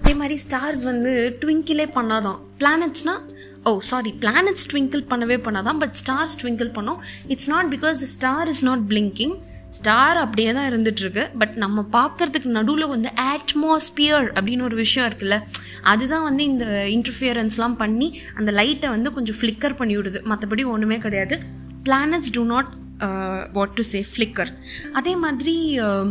அதே 0.00 0.12
மாதிரி 0.20 0.36
ஸ்டார்ஸ் 0.44 0.82
வந்து 0.90 1.12
ட்விங்கிளே 1.42 1.86
பண்ணாதான். 1.96 2.38
பிளானட்ஸ்னால் 2.60 3.24
ஓ 3.68 3.72
சாரி 3.90 4.10
பிளானட்ஸ் 4.22 4.68
ட்விங்கிள் 4.70 5.02
பண்ணவே 5.10 5.36
பண்ணாதான் 5.46 5.80
பட் 5.82 5.96
ஸ்டார்ஸ் 6.02 6.38
ட்விங்கிள் 6.42 6.70
பண்ணோம். 6.78 7.00
It's 7.34 7.50
not 7.54 7.68
because 7.74 7.98
the 8.04 8.08
star 8.16 8.50
is 8.54 8.64
not 8.68 8.84
blinking 8.92 9.34
star 9.78 10.18
அப்படியே 10.24 10.50
தான் 10.56 10.68
இருந்துகிட்ருக்கு 10.70 11.24
பட் 11.40 11.54
நம்ம 11.64 11.84
பார்க்குறதுக்கு 11.96 12.50
நடுவில் 12.58 12.92
வந்து 12.94 13.10
ஆட்மாஸ்பியர் 13.32 14.26
அப்படின்னு 14.36 14.66
ஒரு 14.68 14.76
விஷயம் 14.84 15.08
இருக்குல்ல. 15.10 15.38
அதுதான் 15.92 16.26
வந்து 16.28 16.44
இந்த 16.52 16.66
இன்டர்ஃபியரன்ஸ்லாம் 16.96 17.76
பண்ணி 17.82 18.08
அந்த 18.34 18.50
லைட்டை 18.60 18.90
வந்து 18.96 19.12
கொஞ்சம் 19.16 19.38
ஃப்ளிக்கர் 19.40 19.78
பண்ணி 19.80 19.96
விடுது. 19.98 20.20
மற்றபடி 20.32 20.64
ஒன்றுமே 20.74 20.98
கிடையாது. 21.06 21.36
Planets 21.88 22.32
do 22.32 22.44
not 22.52 22.72
what 23.52 23.74
to 23.78 23.82
say 23.92 24.00
flicker 24.12 24.52
அதே 25.00 25.12
மாதிரி 25.24 25.56
um, 25.86 26.08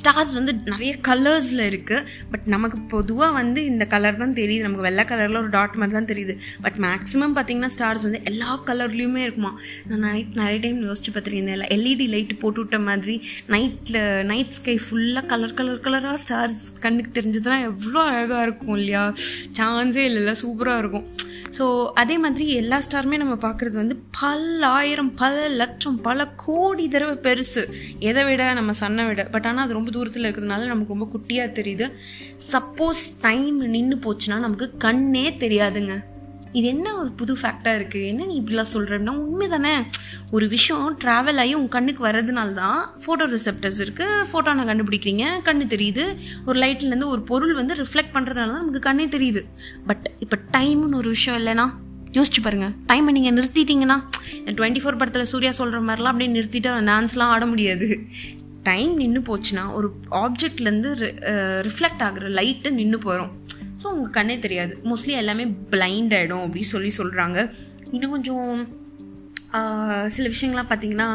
ஸ்டார்ஸ் 0.00 0.34
வந்து 0.34 0.54
நிறைய 0.64 0.96
கலர்ஸில் 1.08 1.62
இருக்குது 1.70 2.06
பட் 2.30 2.46
நமக்கு 2.46 2.78
பொதுவாக 2.94 3.32
வந்து 3.32 3.64
இந்த 3.64 3.84
கலர் 3.86 4.16
தான் 4.16 4.32
தெரியுது. 4.32 4.60
நமக்கு 4.60 4.86
வெள்ளை 4.88 5.04
கலரில் 5.04 5.40
ஒரு 5.42 5.48
டாட் 5.48 5.74
மாதிரி 5.74 5.96
தான் 5.98 6.10
தெரியுது. 6.12 6.36
பட் 6.60 6.78
மேக்ஸிமம் 6.78 7.34
பார்த்திங்கன்னா 7.38 7.70
ஸ்டார்ஸ் 7.76 8.02
வந்து 8.02 8.20
எல்லா 8.24 8.62
கலர்லேயுமே 8.66 9.16
இருக்குமா? 9.16 9.52
நான் 9.88 9.98
நைட் 9.98 10.34
நிறைய 10.34 10.58
டைம் 10.60 10.80
யோசிச்சு 10.88 11.12
பார்த்துருக்கேன். 11.12 11.50
இல்லை 11.58 11.68
எல்இடி 11.76 12.08
லைட் 12.08 12.38
போட்டு 12.38 12.60
விட்ட 12.60 12.78
மாதிரி 12.78 13.16
நைட்டில் 13.48 14.24
நைட் 14.24 14.50
ஸ்கை 14.50 14.80
ஃபுல்லாக 14.86 15.26
கலர் 15.26 15.54
கலர் 15.54 15.84
கலராக 15.88 16.18
ஸ்டார்ஸ் 16.26 16.62
கண்ணுக்கு 16.80 17.20
தெரிஞ்சதுன்னா 17.20 17.60
எவ்வளோ 17.62 18.00
அழகாக 18.00 18.42
இருக்கும் 18.42 18.74
இல்லையா? 18.74 19.04
சான்ஸே 19.58 20.04
இல்லைல்ல. 20.10 20.34
சூப்பராக 20.42 20.78
இருக்கும். 20.78 21.08
ஸோ 21.58 21.64
அதே 21.94 22.18
மாதிரி 22.18 22.48
எல்லா 22.48 22.78
ஸ்டாருமே 22.78 23.16
நம்ம 23.16 23.34
பார்க்குறது 23.34 23.76
வந்து 23.82 23.96
பல்லாயிரம் 24.20 24.70
ஆயிரம் 24.82 25.14
பல 25.14 25.48
லட்சம் 25.48 26.00
பல 26.00 26.26
கோடி 26.28 26.88
தடவை 26.88 27.14
பெருசு. 27.16 27.62
எதை 27.98 28.24
விட 28.24 28.52
நம்ம 28.52 28.72
சன்னை 28.80 29.06
விட. 29.06 29.22
பட் 29.24 29.46
ஆனால் 29.46 29.64
அது 29.64 29.72
ரொம்ப 29.72 29.90
தூரத்தில் 29.90 30.24
இருக்கிறதுனால 30.24 30.66
நமக்கு 30.66 30.94
ரொம்ப 30.94 31.08
குட்டியாக 31.14 31.54
தெரியுது. 31.58 31.86
சப்போஸ் 32.52 33.04
டைம் 33.20 33.58
நின்று 33.74 33.96
போச்சுன்னா 33.96 34.38
நமக்கு 34.38 34.76
கண்ணே 34.76 35.30
தெரியாதுங்க. 35.30 35.94
இது 36.58 36.66
என்ன 36.74 36.88
ஒரு 37.00 37.10
புது 37.20 37.32
ஃபேக்டாக 37.40 37.78
இருக்குது 37.78 38.08
என்ன 38.12 38.26
நீ 38.30 38.34
இப்படிலாம் 38.40 38.70
சொல்கிறேன்னா 38.72 39.12
உண்மை 39.24 39.46
தானே 39.52 39.72
ஒரு 40.36 40.46
விஷயம் 40.54 40.96
ட்ராவல் 41.02 41.40
ஆகி 41.42 41.52
உங்கள் 41.58 41.74
கண்ணுக்கு 41.76 42.02
வர்றதுனால 42.08 42.50
தான் 42.62 42.80
ஃபோட்டோ 43.02 43.24
ரிசெப்டர்ஸ் 43.36 43.80
இருக்குது 43.84 44.26
ஃபோட்டோனை 44.30 44.64
கண்டுபிடிக்கிறீங்க. 44.70 45.24
கண்ணு 45.48 45.66
தெரியுது. 45.74 46.04
ஒரு 46.48 46.56
லைட்லேருந்து 46.62 47.08
ஒரு 47.14 47.22
பொருள் 47.30 47.54
வந்து 47.60 47.76
ரிஃப்ளெக்ட் 47.82 48.14
பண்ணுறதுனால 48.16 48.52
தான் 48.54 48.62
நமக்கு 48.64 48.82
கண்ணே 48.88 49.06
தெரியுது. 49.16 49.42
பட் 49.88 50.04
இப்போ 50.26 50.38
டைம்னு 50.56 51.00
ஒரு 51.02 51.10
விஷயம் 51.16 51.38
இல்லைனா 51.40 51.66
யோசிச்சு 52.18 52.40
பாருங்கள் 52.46 52.74
டைமை 52.90 53.10
நீங்கள் 53.16 53.36
நிறுத்திட்டீங்கன்னா 53.38 53.98
டுவெண்ட்டி 54.58 54.82
ஃபோர் 54.84 55.00
படத்தில் 55.02 55.30
சூர்யா 55.32 55.52
சொல்கிற 55.60 55.80
மாதிரிலாம் 55.88 56.12
அப்படியே 56.14 56.32
நிறுத்திட்டு 56.36 56.72
டான்ஸ்லாம் 56.90 57.32
ஆட 57.36 57.46
முடியாது. 57.52 57.88
டைம் 58.68 58.92
நின்று 59.02 59.20
போச்சுன்னா 59.28 59.64
ஒரு 59.78 59.88
ஆப்ஜெக்ட்லேருந்து 60.24 60.90
ரிஃப்ளெக்ட் 61.68 62.04
ஆகிற 62.08 62.28
லைட்டு 62.38 62.70
நின்று 62.80 62.98
போகிறோம் 63.06 63.32
ஸோ 63.82 63.86
உங்கள் 63.86 64.10
கண்ணே 64.10 64.38
தெரியாது. 64.38 64.78
மோஸ்ட்லி 64.84 65.14
எல்லாமே 65.22 65.44
பிளைண்ட் 65.70 66.14
ஆகிடும் 66.18 66.44
அப்படி 66.46 66.62
சொல்லி 66.62 66.92
சொல்கிறாங்க 66.98 67.50
இன்னும் 67.90 68.10
கொஞ்சம் 68.10 68.80
சில 70.06 70.28
விஷயங்கள்லாம் 70.28 70.68
பார்த்திங்கன்னா 70.68 71.08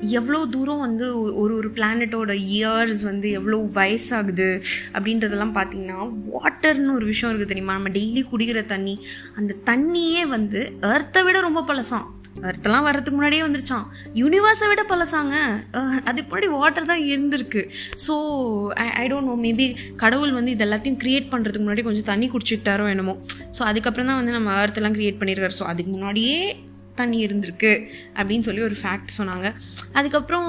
எவ்வளோ 0.00 0.38
தூரம் 0.50 0.78
வந்து 0.78 1.06
ஒரு 1.40 1.54
ஒரு 1.56 1.70
பிளானட்டோட 1.70 2.32
இயர்ஸ் 2.54 3.02
வந்து 3.02 3.30
எவ்வளோ 3.30 3.58
வயசாகுது 3.74 4.46
அப்படின்றதெல்லாம் 4.92 5.52
பார்த்திங்கன்னா 5.58 5.98
வாட்டர்னு 6.36 6.94
ஒரு 6.94 7.06
விஷயம் 7.06 7.32
இருக்குது 7.32 7.52
தெரியுமா? 7.52 7.72
நம்ம 7.72 7.92
டெய்லி 7.98 8.22
குடிக்கிற 8.32 8.62
தண்ணி 8.64 8.94
அந்த 9.34 9.56
தண்ணியே 9.70 10.22
வந்து 10.36 10.62
எர்த்தை 10.80 11.22
விட 11.24 11.40
ரொம்ப 11.40 11.64
பழசம். 11.72 12.06
அர்த்தெல்லாம் 12.48 12.86
வர்றதுக்கு 12.86 13.16
முன்னாடியே 13.16 13.42
வந்துருச்சான் 13.46 13.86
யூனிவர்ஸை 14.20 14.66
விட 14.70 14.82
பழசாங்க. 14.92 15.34
அதுக்கு 16.08 16.28
முன்னாடி 16.28 16.48
வாட்டர் 16.58 16.88
தான் 16.92 17.04
இருந்திருக்கு. 17.12 17.62
So 18.06 18.14
I 18.84 18.86
I 19.02 19.04
don't 19.12 19.30
know 19.32 19.36
maybe 19.46 19.66
கடவுள் 20.02 20.32
வந்து 20.38 20.54
இது 20.56 20.66
எல்லாத்தையும் 20.66 21.00
க்ரியேட் 21.04 21.30
பண்ணுறதுக்கு 21.34 21.66
முன்னாடி 21.66 21.84
கொஞ்சம் 21.88 22.08
தண்ணி 22.12 22.28
குடிச்சிக்கிட்டாரோ 22.34 22.86
என்னமோ. 22.94 23.14
ஸோ 23.58 23.62
அதுக்கப்புறம் 23.70 24.10
தான் 24.12 24.20
வந்து 24.22 24.36
நம்ம 24.38 24.56
அர்த்தெல்லாம் 24.64 24.96
க்ரியேட் 24.98 25.20
பண்ணியிருக்காரு 25.22 25.56
ஸோ 25.60 25.66
அதுக்கு 25.72 25.92
முன்னாடியே 25.96 26.40
தண்ணி 27.00 27.18
இருந்திருக்கு 27.26 27.72
அப்படின்னு 28.18 28.46
சொல்லி 28.46 28.62
ஒரு 28.68 28.76
ஃபேக்ட் 28.82 29.16
சொன்னாங்க. 29.18 29.46
அதுக்கப்புறம் 29.98 30.48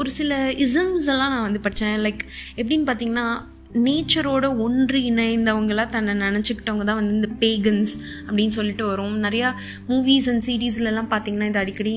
ஒரு 0.00 0.10
சில 0.18 0.38
இசம்ஸ் 0.66 1.08
எல்லாம் 1.14 1.32
நான் 1.34 1.46
வந்து 1.48 1.62
படித்தேன் 1.66 1.98
லைக் 2.06 2.22
எப்படின்னு 2.60 2.88
பார்த்தீங்கன்னா 2.90 3.26
நேச்சரோட 3.74 4.46
ஒன்று 4.58 4.98
இணைந்தவங்களாம் 4.98 5.92
தன்னை 5.96 6.14
நினச்சிக்கிட்டவங்க 6.26 6.84
தான் 6.88 7.00
வந்து 7.00 7.14
இந்த 7.18 7.28
பேகன்ஸ் 7.40 7.92
அப்படின்னு 8.28 8.56
சொல்லிட்டு 8.58 8.86
வரும். 8.86 9.16
நிறையா 9.22 9.48
மூவிஸ் 9.88 10.28
அண்ட் 10.32 10.44
சீரீஸ்லலாம் 10.46 11.10
பார்த்தீங்கன்னா 11.14 11.50
இது 11.50 11.62
அடிக்கடி 11.64 11.94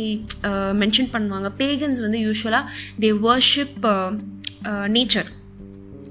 மென்ஷன் 0.81 1.13
பண்ணுவாங்க. 1.15 1.51
பேகன்ஸ் 1.57 2.01
வந்து 2.05 2.19
யூஸ்வலாக 2.27 2.69
தே 2.99 3.11
வர்ஷிப் 3.27 3.87
நேச்சர் 4.97 5.31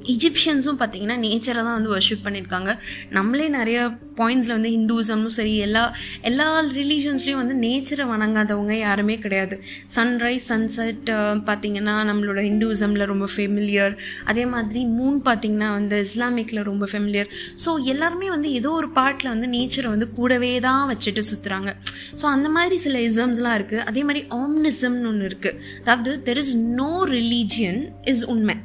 இஜிப்ஷியன்ஸும் 0.06 0.78
பார்த்தீங்கன்னா 0.78 1.18
நேச்சரை 1.18 1.54
தான் 1.54 1.82
வந்து 1.82 1.97
வர்ஷிப் 1.97 2.25
பண்ணியிருக்காங்க 2.25 2.78
நம்மளே 3.11 3.49
நிறைய 3.49 3.99
பாயிண்ட்ஸில் 4.16 4.52
வந்து 4.52 4.71
ஹிந்துசமும் 4.71 5.26
சரி 5.26 5.56
எல்லா 5.56 5.92
எல்லா 6.23 6.61
ரிலீஜன்ஸ்லேயும் 6.61 7.40
வந்து 7.42 7.54
நேச்சரை 7.54 8.06
வணங்காதவங்க 8.09 8.73
யாருமே 8.73 9.18
கிடையாது. 9.18 9.61
சன்ரைஸ் 9.94 10.47
சன்செட் 10.49 11.11
பார்த்தீங்கன்னா 11.47 11.94
நம்மளோட 12.11 12.40
ஹிந்துசமில் 12.42 13.04
ரொம்ப 13.04 13.28
ஃபெமிலியர் 13.37 13.94
அதே 14.25 14.47
மாதிரி 14.47 14.85
மூன் 14.85 15.18
பார்த்தீங்கன்னா 15.25 15.71
வந்து 15.73 16.09
இஸ்லாமிக்கில் 16.09 16.62
ரொம்ப 16.62 16.87
ஃபெமிலியர் 16.92 17.26
ஸோ 17.64 17.85
எல்லாருமே 17.85 18.28
வந்து 18.28 18.52
ஏதோ 18.52 18.71
ஒரு 18.71 18.88
பார்ட்டில் 18.94 19.28
வந்து 19.28 19.47
நேச்சரை 19.47 19.90
வந்து 19.90 20.11
கூடவே 20.11 20.61
தான் 20.61 20.94
வச்சுட்டு 20.94 21.23
சுற்றுறாங்க 21.30 21.76
ஸோ 22.23 22.26
அந்த 22.26 22.49
மாதிரி 22.49 22.76
சில 22.76 22.99
இசம்ஸ்லாம் 22.99 23.54
இருக்குது 23.54 23.78
அதே 23.78 24.04
மாதிரி 24.04 24.26
ஆம்னிசம்னு 24.30 25.06
ஒன்று 25.06 25.28
இருக்குது 25.28 25.59
அதாவது 25.80 26.23
there 26.23 26.37
is 26.37 26.56
no 26.56 27.04
religion 27.06 27.92
is 28.04 28.25
உண்மை. 28.25 28.56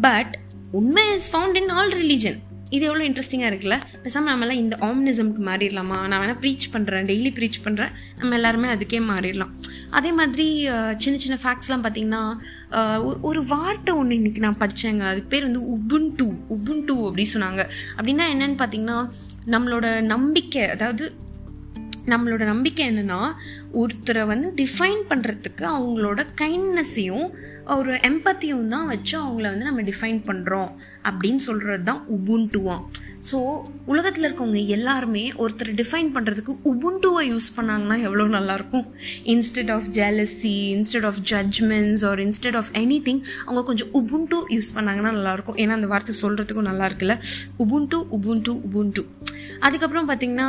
பட் 0.00 0.39
உண்மை 0.70 1.14
is 1.14 1.36
found 1.36 1.56
in 1.56 1.68
all 1.68 1.90
religion 1.90 2.38
இது 2.70 2.84
எவ்வளோ 2.84 3.08
இன்ட்ரெஸ்டிங்காக 3.08 3.52
இருக்குல்ல? 3.52 3.80
பேசாமல் 4.02 4.34
நம்மலாம் 4.34 4.52
இந்த 4.52 4.76
ஆம்னிசம்க்கு 4.80 5.40
மாறிடலாமா? 5.46 6.06
நான் 6.06 6.12
வேணால் 6.12 6.40
ப்ரீச் 6.40 6.68
பண்ணுறேன் 6.72 7.06
டெய்லி 7.10 7.30
ப்ரீச் 7.30 7.62
பண்ணுறேன் 7.64 7.90
நம்ம 8.16 8.34
எல்லாருமே 8.34 8.68
அதுக்கே 8.68 9.02
மாறிடலாம். 9.08 9.50
அதே 9.90 10.12
மாதிரி 10.12 10.68
சின்ன 10.96 11.18
சின்ன 11.18 11.38
ஃபேக்ட்ஸ்லாம் 11.42 11.84
பார்த்தீங்கன்னா 11.86 12.38
ஒரு- 13.22 13.44
வார்த்தை 13.46 13.94
ஒன்று 13.94 14.16
இன்றைக்கி 14.16 14.38
நான் 14.38 14.56
படித்தேங்க 14.56 15.00
அது 15.00 15.22
பேர் 15.22 15.42
வந்து 15.42 15.70
உபுன் 15.70 16.12
டூ 16.16 16.32
உபுன் 16.48 16.84
டூ 16.84 17.08
அப்படி 17.08 17.28
சொன்னாங்க. 17.34 17.68
அப்படின்னா 17.96 18.24
என்னன்னு 18.34 18.58
பார்த்தீங்கன்னா 18.62 19.10
நம்மளோட 19.46 20.00
நம்பிக்கை 20.00 20.68
அதாவது 20.68 21.14
நம்மளோட 22.12 22.44
நம்பிக்கை 22.44 22.84
என்னென்னா 22.90 23.20
ஒருத்தரை 23.72 24.22
வந்து 24.26 24.48
டிஃபைன் 24.56 25.02
பண்ணுறதுக்கு 25.10 25.64
அவங்களோட 25.76 26.20
கைண்ட்னஸையும் 26.42 27.28
ஒரு 27.76 27.92
எம்பத்தியும் 28.10 28.72
தான் 28.74 28.86
வச்சு 28.86 29.14
அவங்கள 29.18 29.46
வந்து 29.52 29.68
நம்ம 29.68 29.82
டிஃபைன் 29.82 30.20
பண்ணுறோம் 30.30 30.70
அப்படின்னு 31.10 31.42
சொல்கிறது 31.48 31.84
தான் 31.84 32.02
உபுண்டுவான் 32.16 32.82
ஸோ 33.30 33.38
உலகத்தில் 33.84 34.26
இருக்கவங்க 34.26 34.66
எல்லாருமே 34.66 35.32
ஒருத்தரை 35.32 35.72
டிஃபைன் 35.80 36.10
பண்ணுறதுக்கு 36.14 36.52
உபுண்டுவை 36.64 37.22
யூஸ் 37.32 37.48
பண்ணாங்கன்னா 37.56 37.96
எவ்வளோ 38.00 38.24
நல்லாயிருக்கும்? 38.38 38.86
Instead 39.24 39.72
of 39.72 39.88
jealousy 39.92 40.54
instead 40.76 41.06
of 41.06 41.20
judgements 41.30 42.04
or 42.06 42.18
instead 42.18 42.56
of 42.56 42.70
anything 43.08 43.22
அவங்க 43.44 43.62
கொஞ்சம் 43.62 43.92
உபுண்டு 43.92 44.38
யூஸ் 44.56 44.70
பண்ணாங்கன்னா 44.74 45.12
நல்லாயிருக்கும். 45.18 45.58
ஏன்னா 45.62 45.76
அந்த 45.80 45.86
வார்த்தை 45.86 46.14
சொல்கிறதுக்கும் 46.22 46.68
நல்லா 46.70 46.86
இருக்குல்ல? 46.86 47.16
உபுண்டு 47.58 48.00
உபுண்டு 48.18 48.54
உபுண்டு 48.68 49.04
அதுக்கப்புறம் 49.66 50.08
பார்த்தீங்கன்னா 50.10 50.48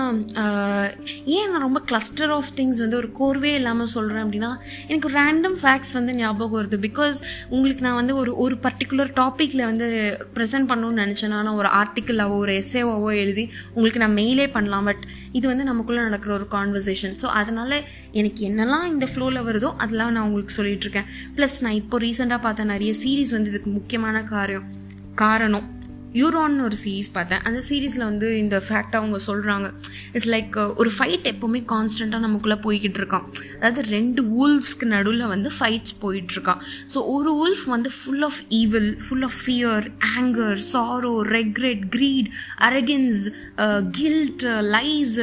ஏன் 1.37 1.49
நான் 1.51 1.65
ரொம்ப 1.67 1.79
கிளஸ்டர் 1.89 2.33
ஆஃப் 2.37 2.51
திங்ஸ் 2.57 2.81
வந்து 2.83 2.97
ஒரு 3.01 3.09
கோர்வே 3.19 3.51
இல்லாமல் 3.59 3.91
சொல்கிறேன் 3.95 4.23
அப்படின்னா 4.25 4.51
எனக்கு 4.91 5.09
ரேண்டம் 5.19 5.57
ஃபேக்ட்ஸ் 5.61 5.93
வந்து 5.99 6.13
ஞாபகம் 6.21 6.57
வருது. 6.59 6.79
பிகாஸ் 6.87 7.17
உங்களுக்கு 7.53 7.85
நான் 7.87 7.99
வந்து 8.01 8.15
ஒரு 8.21 8.33
ஒரு 8.45 8.57
பர்டிகுலர் 8.65 9.11
டாப்பிக்கில் 9.21 9.65
வந்து 9.71 9.87
ப்ரெசென்ட் 10.37 10.69
பண்ணணும்னு 10.71 11.03
நினச்சேன்னா 11.03 11.39
நான் 11.47 11.59
ஒரு 11.61 11.71
ஆர்டிக்கிளாவோ 11.81 12.37
ஒரு 12.45 12.53
எஸ்ஏவாவோ 12.61 13.11
எழுதி 13.23 13.45
உங்களுக்கு 13.75 14.03
நான் 14.05 14.17
மெயிலே 14.21 14.47
பண்ணலாம். 14.57 14.87
பட் 14.91 15.03
இது 15.39 15.45
வந்து 15.51 15.65
நமக்குள்ளே 15.71 16.01
நடக்கிற 16.07 16.33
ஒரு 16.39 16.47
கான்வர்சேஷன் 16.57 17.15
ஸோ 17.21 17.27
அதனால் 17.41 17.77
எனக்கு 18.21 18.41
என்னெல்லாம் 18.49 18.87
இந்த 18.93 19.07
ஃப்ளோவில் 19.13 19.45
வருதோ 19.49 19.71
அதெல்லாம் 19.83 20.13
நான் 20.15 20.25
உங்களுக்கு 20.29 20.57
சொல்லிகிட்ருக்கேன் 20.59 21.09
ப்ளஸ் 21.37 21.57
நான் 21.65 21.79
இப்போ 21.81 21.99
ரீசெண்டாக 22.05 22.41
பார்த்த 22.47 22.71
நிறைய 22.73 22.93
சீரீஸ் 23.03 23.35
வந்து 23.37 23.51
இதுக்கு 23.53 23.71
முக்கியமான 23.79 24.23
காரியம் 24.33 24.67
காரணம். 25.23 25.65
யூரான்னு 26.19 26.63
ஒரு 26.67 26.77
சீரீஸ் 26.83 27.09
பார்த்தேன். 27.17 27.41
அந்த 27.47 27.59
சீரீஸில் 27.67 28.05
வந்து 28.09 28.27
இந்த 28.43 28.55
ஃபேக்டாக 28.67 28.99
அவங்க 29.01 29.17
சொல்கிறாங்க 29.27 29.67
இட்ஸ் 30.15 30.29
லைக் 30.33 30.55
uh, 30.61 30.69
ஒரு 30.81 30.89
ஃபைட் 30.95 31.27
எப்போவுமே 31.31 31.59
கான்ஸ்டண்ட்டாக 31.73 32.21
நமக்குள்ளே 32.25 32.57
போய்கிட்டு 32.65 32.99
இருக்கான் 33.01 33.25
அதாவது 33.57 33.81
ரெண்டு 33.95 34.21
ஊல்ஃப்ஸ்க்கு 34.41 34.87
நடுவில் 34.93 35.25
வந்து 35.33 35.49
ஃபைட்ஸ் 35.57 35.95
போயிட்டுருக்கான் 36.03 36.61
ஸோ 36.93 36.99
ஒரு 37.15 37.31
ஊல்ஃப் 37.43 37.65
வந்து 37.75 37.91
full 37.97 38.25
of 38.29 38.41
evil 38.59 38.89
full 39.05 39.25
of 39.29 39.37
fear 39.43 39.87
anger 40.17 40.59
sorrow 40.71 41.13
regret 41.37 41.85
greed 41.95 42.29
arrogance 42.69 43.21
guilt 43.99 44.45
lies 44.75 45.15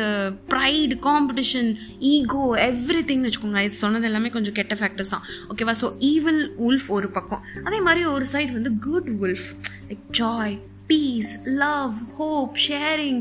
pride 0.55 0.97
competition 1.09 1.71
ego 2.13 2.43
every 2.71 3.03
திங்னு 3.11 3.29
வச்சுக்கோங்க 3.29 3.67
இது 3.69 3.77
சொன்னது 3.85 4.09
எல்லாமே 4.11 4.33
கொஞ்சம் 4.39 4.57
கெட்ட 4.61 4.77
ஃபேக்டர்ஸ் 4.81 5.15
தான். 5.17 5.27
ஓகேவா 5.53 5.77
ஸோ 5.83 5.91
ஈவில் 6.13 6.43
உல்ஃப் 6.69 6.89
ஒரு 6.99 7.11
பக்கம். 7.19 7.45
அதே 7.67 7.81
மாதிரி 7.89 8.05
ஒரு 8.17 8.27
சைடு 8.35 8.51
வந்து 8.59 8.73
good 8.89 9.11
wolf 9.27 9.49
like 9.91 10.05
joy 10.21 10.57
peace 10.91 11.31
love 11.63 11.97
hope 12.19 12.55
sharing 12.67 13.21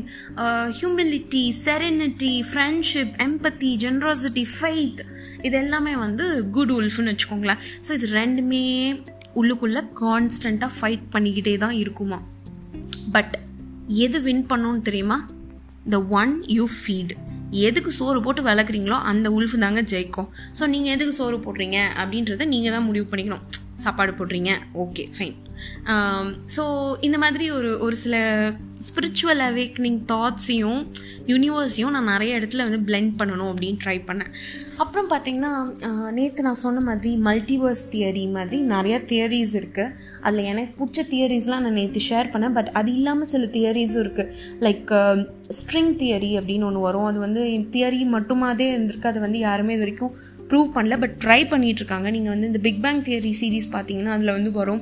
humility 0.78 1.42
serenity 1.64 2.32
friendship 2.50 3.14
empathy 3.26 3.70
generosity 3.84 4.44
faith 4.54 5.00
இது 5.46 5.56
எல்லாமே 5.62 5.94
வந்து 6.04 6.26
குட் 6.56 6.72
உல்ஃப்னு 6.76 7.12
வச்சுக்கோங்களேன். 7.12 7.60
ஸோ 7.86 7.90
இது 7.98 8.08
ரெண்டுமே 8.20 8.62
உள்ளுக்குள்ளே 9.40 9.82
கான்ஸ்டண்ட்டாக 10.02 10.70
ஃபைட் 10.76 11.04
பண்ணிக்கிட்டே 11.16 11.54
தான் 11.64 11.76
இருக்குமா? 11.82 12.20
பட் 13.16 13.36
எது 14.06 14.20
வின் 14.28 14.46
பண்ணணும்னு 14.52 14.82
தெரியுமா? 14.88 15.18
த 15.94 15.98
ஒன் 16.20 16.32
யூ 16.56 16.64
ஃபீட் 16.78 17.14
எதுக்கு 17.66 17.90
சோறு 17.98 18.18
போட்டு 18.24 18.42
வளர்க்குறீங்களோ 18.48 18.96
அந்த 19.10 19.26
உல்ஃபு 19.36 19.58
தாங்க 19.64 19.82
ஜெயிக்கும். 19.92 20.28
ஸோ 20.58 20.64
நீங்கள் 20.74 20.94
எதுக்கு 20.96 21.14
சோறு 21.20 21.38
போடுறீங்க? 21.44 21.78
அப்படின்றத 22.00 22.46
நீங்கள் 22.54 22.76
தான் 22.76 22.86
முடிவு 22.88 23.06
பண்ணிக்கணும். 23.12 23.46
சாப்பாடு 23.84 24.12
போடுறீங்க 24.18 24.52
ஓகே 24.84 25.04
ஃபைன் 25.16 25.36
ஸோ 26.56 26.64
இந்த 27.06 27.16
மாதிரி 27.22 27.46
ஒரு 27.58 27.70
ஒரு 27.84 27.96
சில 28.02 28.16
ஸ்பிரிச்சுவல் 28.88 29.40
அவேக்னிங் 29.48 30.00
தாட்ஸையும் 30.12 30.82
யூனிவர்ஸையும் 31.32 31.94
நான் 31.94 32.10
நிறைய 32.12 32.38
இடத்துல 32.38 32.64
வந்து 32.66 32.80
பிளெண்ட் 32.88 33.12
பண்ணணும் 33.20 33.50
அப்படின்னு 33.52 33.80
ட்ரை 33.84 33.96
பண்ணேன். 34.08 34.30
அப்புறம் 34.82 35.08
பார்த்திங்கன்னா 35.12 35.52
uh, 35.88 36.08
நேற்று 36.18 36.44
நான் 36.46 36.60
சொன்ன 36.64 36.82
மாதிரி 36.88 37.10
மல்டிவர்ஸ் 37.28 37.82
தியரி 37.94 38.24
மாதிரி 38.36 38.58
நிறையா 38.74 38.98
தியரிஸ் 39.12 39.54
இருக்குது 39.60 39.94
அதில் 40.26 40.48
எனக்கு 40.52 40.72
பிடிச்ச 40.80 41.04
தியரிஸ்லாம் 41.14 41.64
நான் 41.66 41.78
நேற்று 41.80 42.02
ஷேர் 42.08 42.32
பண்ணேன். 42.34 42.54
பட் 42.58 42.70
அது 42.80 42.92
இல்லாமல் 42.98 43.30
சில 43.32 43.48
தியரிஸும் 43.56 44.02
இருக்குது 44.04 44.32
லைக் 44.66 44.92
ஸ்ட்ரிங் 45.58 45.92
தியரி 46.02 46.32
அப்படின்னு 46.38 46.68
ஒன்று 46.70 46.86
வரும். 46.88 47.08
அது 47.10 47.20
வந்து 47.26 47.42
தியரி 47.76 48.00
மட்டுமாதே 48.16 48.68
இருந்திருக்கு. 48.74 49.12
அது 49.12 49.20
வந்து 49.26 49.40
யாருமே 49.48 49.74
இது 49.76 49.84
வரைக்கும் 49.86 50.14
ப்ரூவ் 50.50 50.68
பண்ணல 50.76 50.96
பட் 51.02 51.16
ட்ரை 51.24 51.40
பண்ணிட்டு 51.52 51.80
இருக்காங்க 51.82 52.08
நீங்கள் 52.14 52.32
வந்து 52.34 52.48
இந்த 52.50 52.60
பிக் 52.66 52.80
பேங் 52.84 53.00
தியரி 53.08 53.32
சீரிஸ் 53.40 53.68
பார்த்தீங்கன்னா 53.74 54.12
அதில் 54.16 54.32
வந்து 54.36 54.50
வரும். 54.58 54.80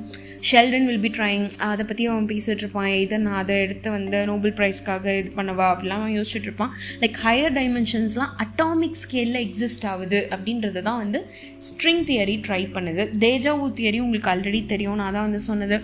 ஷெல்டன் 0.49 0.87
வில் 0.89 1.03
பி 1.05 1.11
ட்ரைங் 1.17 1.45
அதை 1.69 1.83
பற்றி 1.89 2.03
அவன் 2.11 2.27
பேசிகிட்டு 2.31 2.63
இருப்பான் 2.63 2.89
இதை 3.03 3.17
நான் 3.25 3.39
அதை 3.41 3.55
எடுத்து 3.65 3.87
வந்து 3.97 4.19
நோபல் 4.31 4.55
ப்ரைஸ்க்காக 4.59 5.15
இது 5.21 5.31
பண்ணவா 5.39 5.65
அப்படிலாம் 5.73 6.01
அவன் 6.03 6.15
யோசிச்சுட்டு 6.19 6.49
இருப்பான் 6.49 6.73
லைக் 7.03 7.17
ஹையர் 7.25 7.55
டைமென்ஷன்ஸ்லாம் 7.59 8.33
அட்டாமிக் 8.45 8.99
ஸ்கேலில் 9.03 9.41
எக்ஸிஸ்ட் 9.45 9.87
ஆகுது 9.93 10.21
அப்படின்றது 10.35 10.81
தான் 10.89 11.01
வந்து 11.03 11.21
ஸ்ட்ரிங் 11.67 12.03
தியரி 12.11 12.37
ட்ரை 12.47 12.63
பண்ணுது. 12.77 13.05
தேஜாவூ 13.25 13.67
தியரி 13.79 14.01
உங்களுக்கு 14.07 14.31
ஆல்ரெடி 14.35 14.61
தெரியும். 14.73 14.99
நான் 15.03 15.15
தான் 15.17 15.27
வந்து 15.29 15.43
சொன்னது 15.51 15.77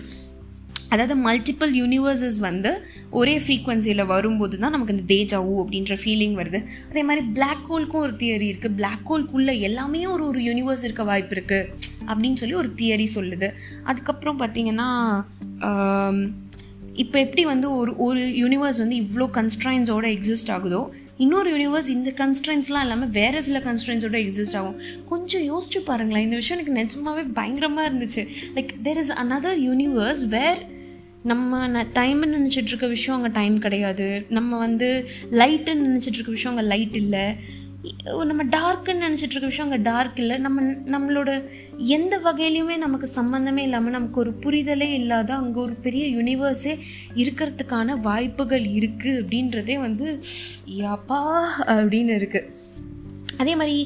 அதாவது 0.94 1.14
மல்டிப்புள் 1.26 1.72
யூனிவர்சஸ் 1.80 2.38
வந்து 2.48 2.72
ஒரே 3.20 3.34
ஃப்ரீக்வன்சியில் 3.44 4.04
வரும்போது 4.12 4.58
தான் 4.62 4.74
நமக்கு 4.76 4.94
இந்த 4.96 5.06
தேஜாவு 5.14 5.54
அப்படின்ற 5.62 5.96
ஃபீலிங் 6.02 6.36
வருது. 6.40 6.60
அதே 6.90 7.02
மாதிரி 7.08 7.24
பிளாக் 7.38 7.66
ஹோல்க்கும் 7.72 8.04
ஒரு 8.06 8.14
தியரி 8.22 8.48
இருக்குது 8.52 8.76
பிளாக் 8.80 9.06
ஹோல்க்குள்ளே 9.10 9.54
எல்லாமே 9.68 10.02
ஒரு 10.14 10.24
ஒரு 10.30 10.42
யூனிவர்ஸ் 10.50 10.86
இருக்க 10.88 11.04
வாய்ப்பு 11.10 11.36
இருக்குது 11.36 11.68
அப்படின்னு 12.10 12.40
சொல்லி 12.42 12.56
ஒரு 12.62 12.70
தியரி 12.80 13.06
சொல்லுது. 13.16 13.50
அதுக்கப்புறம் 13.90 14.40
பார்த்திங்கன்னா 14.42 14.88
இப்போ 17.02 17.16
எப்படி 17.24 17.42
வந்து 17.52 17.68
ஒரு 17.78 17.92
ஒரு 18.04 18.20
யூனிவர்ஸ் 18.42 18.78
வந்து 18.82 18.96
இவ்வளோ 19.04 19.26
கன்ஸ்ட்ரைன்ஸோட 19.38 20.06
எக்ஸிஸ்ட் 20.16 20.52
ஆகுதோ 20.56 20.82
இன்னொரு 21.24 21.48
யூனிவர்ஸ் 21.54 21.88
இந்த 21.94 22.10
கன்ஸ்ட்ரைன்ஸ்லாம் 22.20 22.84
இல்லாமல் 22.86 23.10
வேறு 23.16 23.40
சில 23.46 23.58
கன்ஸ்ட்ரைன்ஸோட 23.66 24.16
எக்ஸிஸ்ட் 24.24 24.56
ஆகும். 24.60 24.78
கொஞ்சம் 25.10 25.44
யோசிச்சு 25.50 25.80
பாருங்களேன். 25.88 26.24
இந்த 26.26 26.38
விஷயம் 26.40 26.58
எனக்கு 26.58 26.78
நிஜமாவே 26.80 27.24
பயங்கரமாக 27.38 27.88
இருந்துச்சு. 27.90 28.22
Like 28.56 28.72
there 28.86 29.00
is 29.02 29.12
another 29.24 29.60
universe 29.68 30.24
where 30.36 30.62
நம்ம 31.30 31.58
ந 31.74 31.82
டைம்னு 31.98 32.34
நினச்சிட்டு 32.36 32.70
இருக்க 32.70 32.86
விஷயம் 32.94 33.18
அங்கே 33.18 33.30
டைம் 33.36 33.54
கிடையாது. 33.66 34.06
நம்ம 34.36 34.58
வந்து 34.64 34.88
லைட்டுன்னு 35.40 35.86
நினச்சிட்டு 35.88 36.18
இருக்க 36.18 36.32
விஷயம் 36.38 36.52
அங்கே 36.54 36.66
லைட் 36.72 36.96
இல்லை. 37.02 37.22
நம்ம 38.30 38.42
டார்க்குன்னு 38.56 39.04
நினச்சிட்டு 39.06 39.34
இருக்க 39.34 39.48
விஷயம் 39.52 39.68
அங்கே 39.68 39.80
டார்க் 39.88 40.20
இல்லை. 40.22 40.36
நம்ம 40.46 40.62
நம்மளோட 40.94 41.30
எந்த 41.96 42.14
வகையிலையுமே 42.26 42.76
நமக்கு 42.84 43.08
சம்மந்தமே 43.18 43.62
இல்லாமல் 43.68 43.96
நமக்கு 43.96 44.20
ஒரு 44.24 44.32
புரிதலே 44.44 44.88
இல்லாத 45.00 45.30
அங்கே 45.40 45.60
ஒரு 45.64 45.74
பெரிய 45.86 46.04
யூனிவர்ஸே 46.16 46.74
இருக்கிறதுக்கான 47.22 47.96
வாய்ப்புகள் 48.08 48.66
இருக்குது 48.78 49.20
அப்படின்றதே 49.22 49.78
வந்து 49.86 50.06
யாப்பா 50.82 51.20
அப்படின்னு 51.78 52.14
இருக்குது 52.20 52.72
அதே 53.42 53.52
மாதிரி 53.60 53.78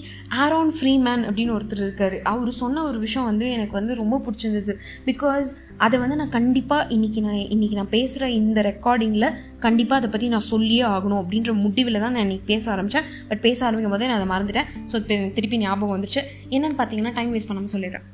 ஆரோன் 0.43 0.73
ஃப்ரீமேன் 0.79 1.23
அப்படின்னு 1.29 1.55
ஒருத்தர் 1.59 1.85
இருக்கார். 1.87 2.17
அவர் 2.33 2.51
சொன்ன 2.63 2.83
ஒரு 2.91 2.99
விஷயம் 3.07 3.29
வந்து 3.31 3.47
எனக்கு 3.57 3.75
வந்து 3.81 3.95
ரொம்ப 4.03 4.17
பிடிச்சிருந்தது. 4.25 4.75
பிகாஸ் 5.11 5.49
அதை 5.85 5.97
வந்து 6.03 6.17
நான் 6.21 6.33
கண்டிப்பாக 6.37 6.87
இன்றைக்கி 6.95 7.21
நான் 7.27 7.43
இன்றைக்கி 7.55 7.77
நான் 7.81 7.91
பேசுகிற 7.97 8.25
இந்த 8.39 8.63
ரெக்கார்டிங்கில் 8.69 9.27
கண்டிப்பாக 9.65 10.01
அதை 10.01 10.09
பற்றி 10.11 10.29
நான் 10.35 10.47
சொல்லியே 10.53 10.85
ஆகணும் 10.95 11.21
அப்படின்ற 11.23 11.53
முடிவில் 11.65 12.01
தான் 12.05 12.15
நான் 12.17 12.25
இன்றைக்கி 12.27 12.47
பேச 12.53 12.65
ஆரம்பித்தேன் 12.75 13.07
பட் 13.29 13.43
பேச 13.47 13.59
ஆரம்பிக்கும் 13.67 13.95
போதே 13.95 14.09
நான் 14.11 14.19
அதை 14.21 14.29
மறந்துட்டேன். 14.33 14.69
ஸோ 14.93 14.99
திருப்பி 15.37 15.59
ஞாபகம் 15.65 15.95
வந்துச்சு 15.97 16.23
என்னென்னு 16.55 16.79
பார்த்தீங்கன்னா 16.81 17.13
டைம் 17.19 17.31
வேஸ்ட் 17.35 17.51
பண்ணாமல் 17.51 17.73
சொல்லிடுறேன். 17.75 18.07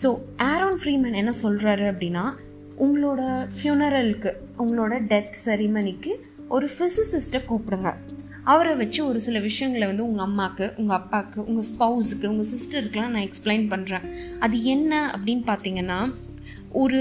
ஸோ 0.00 0.10
ஆரோன் 0.52 0.80
ஃப்ரீமேன் 0.80 1.20
என்ன 1.22 1.34
சொல்கிறாரு 1.42 1.86
அப்படின்னா 1.92 2.24
உங்களோட 2.86 3.22
ஃப்யூனரலுக்கு 3.56 4.32
உங்களோட 4.62 4.94
டெத் 5.12 5.38
செரிமனிக்கு 5.44 6.12
ஒரு 6.56 6.66
ஃபிசிசிஸ்ட்டை 6.74 7.40
கூப்பிடுங்க. 7.50 7.90
அவரை 8.52 8.74
வச்சு 8.82 9.00
ஒரு 9.08 9.18
சில 9.26 9.38
விஷயங்களை 9.48 9.86
வந்து 9.90 10.04
உங்கள் 10.08 10.26
அம்மாவுக்கு 10.28 10.66
உங்கள் 10.80 10.96
அப்பாவுக்கு 10.96 11.38
உங்கள் 11.48 11.66
ஸ்பவுஸுக்கு 11.70 12.26
உங்கள் 12.32 12.48
சிஸ்டருக்குலாம் 12.52 13.12
நான் 13.14 13.26
எக்ஸ்பிளைன் 13.28 13.66
பண்ணுறேன் 13.72 14.06
அது 14.44 14.56
என்ன 14.74 14.92
அப்படின்னு 15.14 15.44
பார்த்தீங்கன்னா 15.52 15.98
ஒரு 16.72 17.00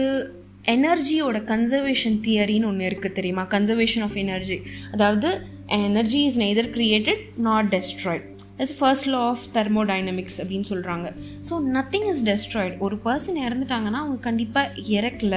எனர்ஜியோட 0.75 1.37
கன்சர்வேஷன் 1.51 2.17
தியரின்னு 2.25 2.69
ஒன்று 2.71 2.89
இருக்குது 2.89 3.17
தெரியுமா? 3.19 3.43
கன்சர்வேஷன் 3.53 4.03
ஆஃப் 4.07 4.17
எனர்ஜி 4.23 4.57
அதாவது 4.91 5.29
energy 5.67 6.19
is 6.23 6.39
neither 6.39 6.69
created 6.77 7.21
not 7.47 7.69
destroyed 7.75 8.25
it's 8.57 8.75
first 8.79 9.07
law 9.07 9.21
of 9.27 9.45
thermodynamics 9.53 10.37
அப்படின்னு 10.41 10.67
சொல்கிறாங்க 10.69 11.07
ஸோ 11.49 11.53
நத்திங் 11.77 12.07
இஸ் 12.11 12.23
டெஸ்ட்ராய்ட் 12.29 12.75
ஒரு 12.79 12.97
பர்சன் 13.05 13.39
இறந்துட்டாங்கன்னா 13.47 14.01
அவங்க 14.03 14.17
கண்டிப்பாக 14.21 14.81
இறக்கல. 14.97 15.35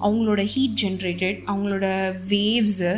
அவங்களோட 0.00 0.42
ஹீட் 0.52 0.78
ஜென்ரேட்டட் 0.82 1.38
அவங்களோட 1.46 1.86
வேவ்ஸு 2.28 2.92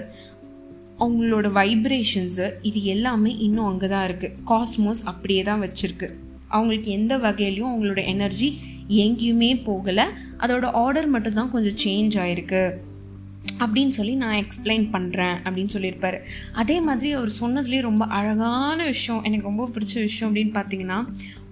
அவங்களோட 0.98 1.46
வைப்ரேஷன்ஸு 1.60 2.46
இது 2.62 2.84
எல்லாமே 2.84 3.32
இன்னும் 3.36 3.64
அங்கே 3.64 3.88
தான் 3.88 4.06
இருக்குது 4.08 4.36
காஸ்மோஸ் 4.46 5.02
அப்படியே 5.04 5.42
தான் 5.42 5.62
வச்சுருக்கு. 5.62 6.08
அவங்களுக்கு 6.48 6.90
எந்த 6.90 7.14
வகையிலையும் 7.16 7.70
அவங்களோட 7.72 8.06
எனர்ஜி 8.06 8.48
எங்கேயுமே 8.88 9.50
போகலை. 9.68 10.04
அதோட 10.38 10.64
ஆர்டர் 10.64 11.06
மட்டும்தான் 11.06 11.50
கொஞ்சம் 11.50 11.78
சேஞ்ச் 11.84 12.16
ஆகிருக்கு 12.24 12.70
அப்படின்னு 13.58 13.88
சொல்லி 13.88 14.14
நான் 14.14 14.36
எக்ஸ்பிளைன் 14.36 14.86
பண்ணுறேன் 14.92 15.36
அப்படின்னு 15.44 15.72
சொல்லியிருப்பாரு. 15.72 16.18
அதே 16.52 16.80
மாதிரி 16.80 17.12
அவர் 17.12 17.32
சொன்னதுலேயே 17.40 17.80
ரொம்ப 17.80 18.04
அழகான 18.04 18.84
விஷயம் 18.84 19.22
எனக்கு 19.22 19.46
ரொம்ப 19.46 19.68
பிடிச்ச 19.74 19.94
விஷயம் 19.94 20.34
அப்படின்னு 20.34 20.54
பார்த்தீங்கன்னா 20.54 21.06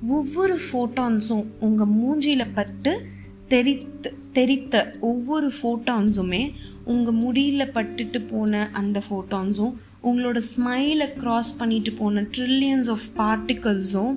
ஒவ்வொரு 0.09 0.59
ஃபோட்டான்ஸும் 0.65 1.45
உங்கள் 1.61 1.93
மூஞ்சியில் 1.93 2.55
பட்டு 2.55 3.07
தெரித்து 3.49 4.17
தெரித்த 4.33 4.97
ஒவ்வொரு 5.01 5.53
ஃபோட்டான்ஸுமே 5.63 6.53
உங்கள் 6.85 7.15
முடியில் 7.15 7.73
பட்டுட்டு 7.75 8.29
போன 8.29 8.71
அந்த 8.73 9.03
ஃபோட்டான்ஸும் 9.09 9.75
உங்களோட 10.05 10.41
ஸ்மைலை 10.57 11.07
க்ராஸ் 11.19 11.53
பண்ணிட்டு 11.59 11.93
போன 11.93 12.23
ட்ரில்லியன்ஸ் 12.23 12.91
ஆஃப் 12.91 13.07
பார்ட்டிகல்ஸும் 13.17 14.17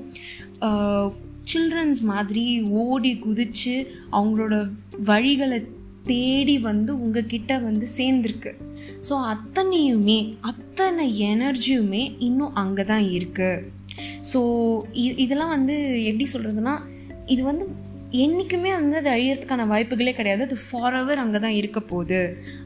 சில்ட்ரன்ஸ் 1.51 2.01
மாதிரி 2.11 2.45
ஓடி 2.83 3.11
குதித்து 3.19 3.75
அவங்களோட 4.11 4.55
வழிகளை 5.09 5.59
தேடி 6.11 6.57
வந்து 6.67 6.91
உங்ககிட்ட 7.03 7.53
வந்து 7.59 7.87
சேர்ந்துருக்கு. 7.97 8.51
ஸோ 9.07 9.13
அத்தனையுமே 9.33 10.19
அத்தனை 10.51 11.05
எனர்ஜியுமே 11.31 12.03
இன்னும் 12.27 12.55
அங்கே 12.55 12.83
தான் 12.83 13.07
இருக்குது 13.17 13.75
ஸோ 14.31 14.39
இதெல்லாம் 15.23 15.53
வந்து 15.55 15.75
எப்படி 16.09 16.25
சொல்கிறதுனா 16.33 16.73
இது 17.25 17.43
வந்து 17.43 17.65
என்றைக்குமே 18.23 18.71
வந்து 18.71 18.97
அது 18.97 19.09
அழியறதுக்கான 19.09 19.63
வாய்ப்புகளே 19.67 20.11
கிடையாது. 20.13 20.43
அது 20.43 20.57
ஃபார்எவர் 20.65 21.21
அங்கே 21.23 21.39
தான் 21.45 21.57
இருக்க 21.61 21.79
போகுது. 21.81 22.19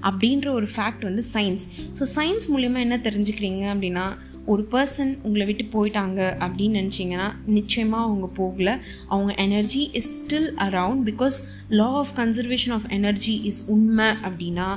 அப்படின்ற 0.10 0.48
ஒரு 0.52 0.68
ஃபேக்ட் 0.76 1.08
வந்து 1.10 1.24
சயின்ஸ் 1.34 1.64
ஸோ 2.00 2.06
சயின்ஸ் 2.16 2.46
மூலயமா 2.54 2.80
என்ன 2.80 2.98
தெரிஞ்சுக்கிறீங்க 3.08 3.64
அப்படின்னா 3.74 4.06
ஒரு 4.46 4.64
பர்சன் 4.72 5.12
உங்களை 5.24 5.46
விட்டு 5.46 5.66
போயிட்டாங்க 5.74 6.20
அப்படின்னு 6.40 6.80
நினச்சிங்கன்னா 6.82 7.28
நிச்சயமாக 7.46 8.08
அவங்க 8.08 8.28
போகல. 8.36 8.70
அவங்க 9.08 9.34
energy 9.46 9.82
is 10.00 10.12
still 10.20 10.50
around 10.68 11.04
because 11.10 11.38
law 11.70 11.90
of 12.02 12.14
conservation 12.18 12.76
of 12.78 12.88
energy 12.90 13.36
is 13.44 13.62
உண்மை 13.68 14.10
அப்படின்னா 14.24 14.70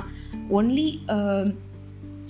ஒன்லி 0.49 0.87
um, 1.15 1.47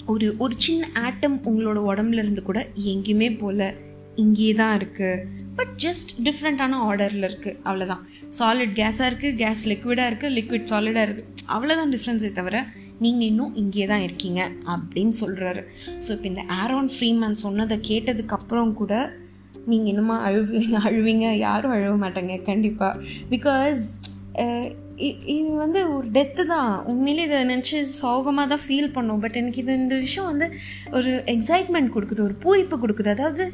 ஒரு 0.05 0.27
ஒரு 0.37 0.55
சின்ன 0.57 0.87
ஆட்டம் 1.01 1.37
உங்களோட 1.45 1.79
உடம்புல 1.91 2.23
இருந்து 2.23 2.41
கூட 2.43 2.59
எங்கேயுமே 2.93 3.29
போகல. 3.37 3.73
இங்கே 4.15 4.49
தான் 4.53 4.75
இருக்குது 4.79 5.23
பட் 5.55 5.71
ஜஸ்ட் 5.85 6.11
டிஃப்ரெண்ட்டான 6.23 6.79
ஆர்டரில் 6.79 7.27
இருக்குது 7.29 7.57
அவ்வளோதான் 7.63 8.03
சாலிட் 8.29 8.73
கேஸாக 8.73 9.09
இருக்குது 9.09 9.37
கேஸ் 9.37 9.63
லிக்விடாக 9.67 10.09
இருக்குது 10.09 10.33
லிக்விட் 10.33 10.69
சாலிடாக 10.69 11.07
இருக்குது 11.07 11.31
அவ்வளோதான் 11.47 11.93
டிஃப்ரென்ஸே 11.95 12.31
தவிர 12.31 12.57
நீங்கள் 13.03 13.27
இன்னும் 13.31 13.55
இங்கே 13.61 13.85
தான் 13.91 14.03
இருக்கீங்க 14.07 14.41
அப்படின்னு 14.73 15.13
சொல்கிறாரு 15.21 15.61
ஸோ 16.03 16.09
இப்போ 16.15 16.27
இந்த 16.31 16.43
ஆரோன் 16.61 16.89
ஃப்ரீமேன் 16.95 17.43
சொன்னதை 17.45 17.77
கேட்டதுக்கப்புறம் 17.89 18.73
கூட 18.81 18.93
நீங்கள் 19.71 19.91
இன்னுமா 19.91 20.15
அழுவீங்க? 20.27 20.75
அழுவீங்க? 20.87 21.27
யாரும் 21.47 21.73
அழுவ 21.75 21.93
மாட்டாங்க 22.03 22.33
கண்டிப்பாக 22.49 22.99
பிகாஸ் 23.33 23.81
இது 25.35 25.49
வந்து 25.63 25.79
ஒரு 25.93 26.07
டெத்து 26.17 26.43
தான். 26.51 26.71
உண்மையிலே 26.91 27.23
இதை 27.27 27.37
நினச்சி 27.43 27.77
சோகமாக 28.01 28.47
தான் 28.51 28.63
ஃபீல் 28.65 28.93
பண்ணோம். 28.95 29.21
பட் 29.23 29.37
எனக்கு 29.41 29.61
இது 29.63 29.73
இந்த 29.83 29.95
விஷயம் 30.05 30.29
வந்து 30.31 30.47
ஒரு 30.97 31.11
எக்ஸைட்மெண்ட் 31.33 31.93
கொடுக்குது 31.95 32.21
ஒரு 32.27 32.35
பூரிப்பு 32.43 32.77
கொடுக்குது. 32.83 33.09
அதாவது 33.15 33.45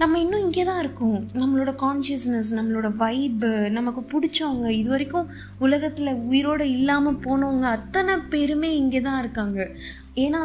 நம்ம 0.00 0.18
இன்னும் 0.22 0.44
இங்கே 0.44 0.62
தான் 0.68 0.78
இருக்கோம். 0.82 1.16
நம்மளோட 1.40 1.70
கான்ஷியஸ்னஸ் 1.82 2.50
நம்மளோட 2.58 2.88
வைப்பு 3.00 3.50
நமக்கு 3.76 4.02
பிடிச்சவங்க 4.12 4.68
இது 4.76 4.88
வரைக்கும் 4.92 5.26
உலகத்தில் 5.66 6.10
உயிரோடு 6.30 6.66
இல்லாமல் 6.76 7.18
போனவங்க 7.26 7.66
அத்தனை 7.78 8.14
பேருமே 8.34 8.70
இங்கே 8.78 9.00
தான் 9.08 9.18
இருக்காங்க. 9.22 9.58
ஏன்னா 10.24 10.42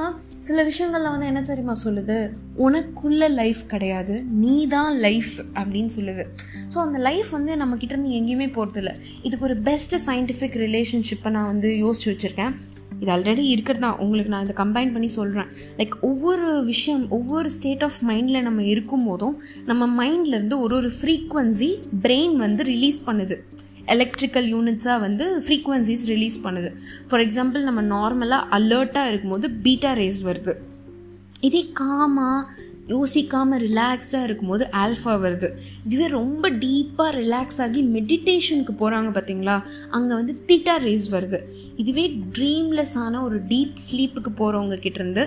சில 0.48 0.58
விஷயங்கள்ல 0.70 1.14
வந்து 1.14 1.30
என்ன 1.32 1.44
தெரியுமா 1.52 1.76
சொல்லுது? 1.86 2.18
உனக்குள்ள 2.66 3.30
லைஃப் 3.42 3.64
கிடையாது 3.74 4.18
நீ 4.44 4.58
தான் 4.76 4.94
லைஃப் 5.08 5.34
அப்படின்னு 5.60 5.92
சொல்லுது. 5.98 6.26
ஸோ 6.74 6.80
அந்த 6.86 7.00
லைஃப் 7.10 7.32
வந்து 7.38 7.62
நம்மக்கிட்ட 7.64 7.96
இருந்து 7.96 8.18
எங்கேயுமே 8.20 8.50
போகிறதில்ல 8.60 8.94
இதுக்கு 9.28 9.50
ஒரு 9.52 9.58
பெஸ்ட்டு 9.70 10.06
சயின்டிஃபிக் 10.10 10.62
ரிலேஷன்ஷிப்பை 10.68 11.32
நான் 11.38 11.52
வந்து 11.54 11.72
யோசிச்சு 11.86 12.10
வச்சுருக்கேன். 12.14 12.56
இது 13.02 13.10
ஆல்ரெடி 13.16 13.44
இருக்கிறது 13.54 13.84
தான். 13.86 13.98
உங்களுக்கு 14.04 14.32
நான் 14.34 14.46
இதை 14.48 14.56
கம்பைன் 14.62 14.94
பண்ணி 14.96 15.10
சொல்கிறேன் 15.18 15.50
லைக் 15.80 15.96
ஒவ்வொரு 16.10 16.50
விஷயம் 16.72 17.04
ஒவ்வொரு 17.18 17.50
ஸ்டேட் 17.56 17.84
ஆஃப் 17.84 18.00
மைண்டில் 18.08 18.46
நம்ம 18.48 18.64
இருக்கும் 18.74 19.06
போதும் 19.06 19.36
நம்ம 19.72 19.90
மைண்ட்லேருந்து 20.00 20.58
ஒரு 20.66 20.76
ஒரு 20.76 20.92
ஃப்ரீக்குவன்சி 20.98 21.70
பிரெயின் 22.04 22.36
வந்து 22.46 22.64
ரிலீஸ் 22.74 23.00
பண்ணுது. 23.08 23.38
எலக்ட்ரிக்கல் 23.96 24.48
யூனிட்ஸாக 24.54 25.00
வந்து 25.00 25.26
ஃப்ரீக்குவன்சிஸ் 25.48 26.06
ரிலீஸ் 26.14 26.38
பண்ணுது. 26.46 26.70
ஃபார் 27.10 27.24
எக்ஸாம்பிள் 27.26 27.68
நம்ம 27.70 27.82
நார்மலாக 27.96 28.48
அலர்ட்டாக 28.58 29.10
இருக்கும்போது 29.12 29.50
பீட்டா 29.66 29.92
ரேஸ் 29.94 30.22
வருது. 30.30 30.56
இதே 31.48 31.62
காமாக 31.80 32.42
யோசிக்காமல் 32.94 33.64
ரிலாக்ஸ்டாக 33.68 34.28
இருக்கும்போது 34.28 34.68
ஆல்ஃபா 34.84 35.14
வருது. 35.26 35.48
இதுவே 35.86 36.08
ரொம்ப 36.08 36.50
டீப்பாக 36.66 37.12
ரிலாக்ஸ் 37.22 37.62
ஆகி 37.66 37.82
மெடிடேஷனுக்கு 37.96 38.76
போகிறாங்க 38.82 39.12
பார்த்தீங்களா 39.18 39.56
அங்கே 39.98 40.14
வந்து 40.14 40.36
தீட்டா 40.50 40.76
ரேஸ் 40.88 41.08
வருது. 41.16 41.40
இதுவே 41.84 42.06
ட்ரீம்லெஸ் 42.38 42.98
ஆன 43.06 43.24
ஒரு 43.24 43.40
டீப் 43.54 43.82
ஸ்லீப்புக்கு 43.88 44.34
போகிறவங்க 44.42 44.78
கிட்டேருந்து 44.86 45.26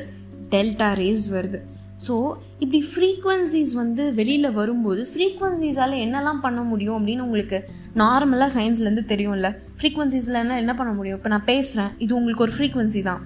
டெல்டா 0.55 0.90
ரேஸ் 1.03 1.27
வருது. 1.37 1.61
ஸோ 2.07 2.14
இப்படி 2.59 2.81
ஃப்ரீக்வன்சிஸ் 2.92 3.73
வந்து 3.73 4.14
வெளியில் 4.14 4.51
வரும்போது 4.53 5.09
ஃப்ரீக்வன்சிஸால் 5.12 5.94
என்னெல்லாம் 6.05 6.40
பண்ண 6.44 6.61
முடியும் 6.62 6.97
அப்படின்னு 6.99 7.21
உங்களுக்கு 7.21 7.59
நார்மலாக 8.03 8.51
சயின்ஸ்லேருந்து 8.57 9.05
தெரியும்ல? 9.12 9.49
ஃப்ரீக்வன்சிஸ்லாம் 9.81 10.44
என்ன 10.44 10.59
என்ன 10.62 10.75
பண்ண 10.75 10.92
முடியும்? 10.92 11.16
இப்போ 11.16 11.29
நான் 11.29 11.49
பேசுகிறேன் 11.53 11.90
இது 11.99 12.12
உங்களுக்கு 12.14 12.47
ஒரு 12.47 12.55
ஃப்ரீக்வன்சி 12.59 13.03
தான். 13.03 13.23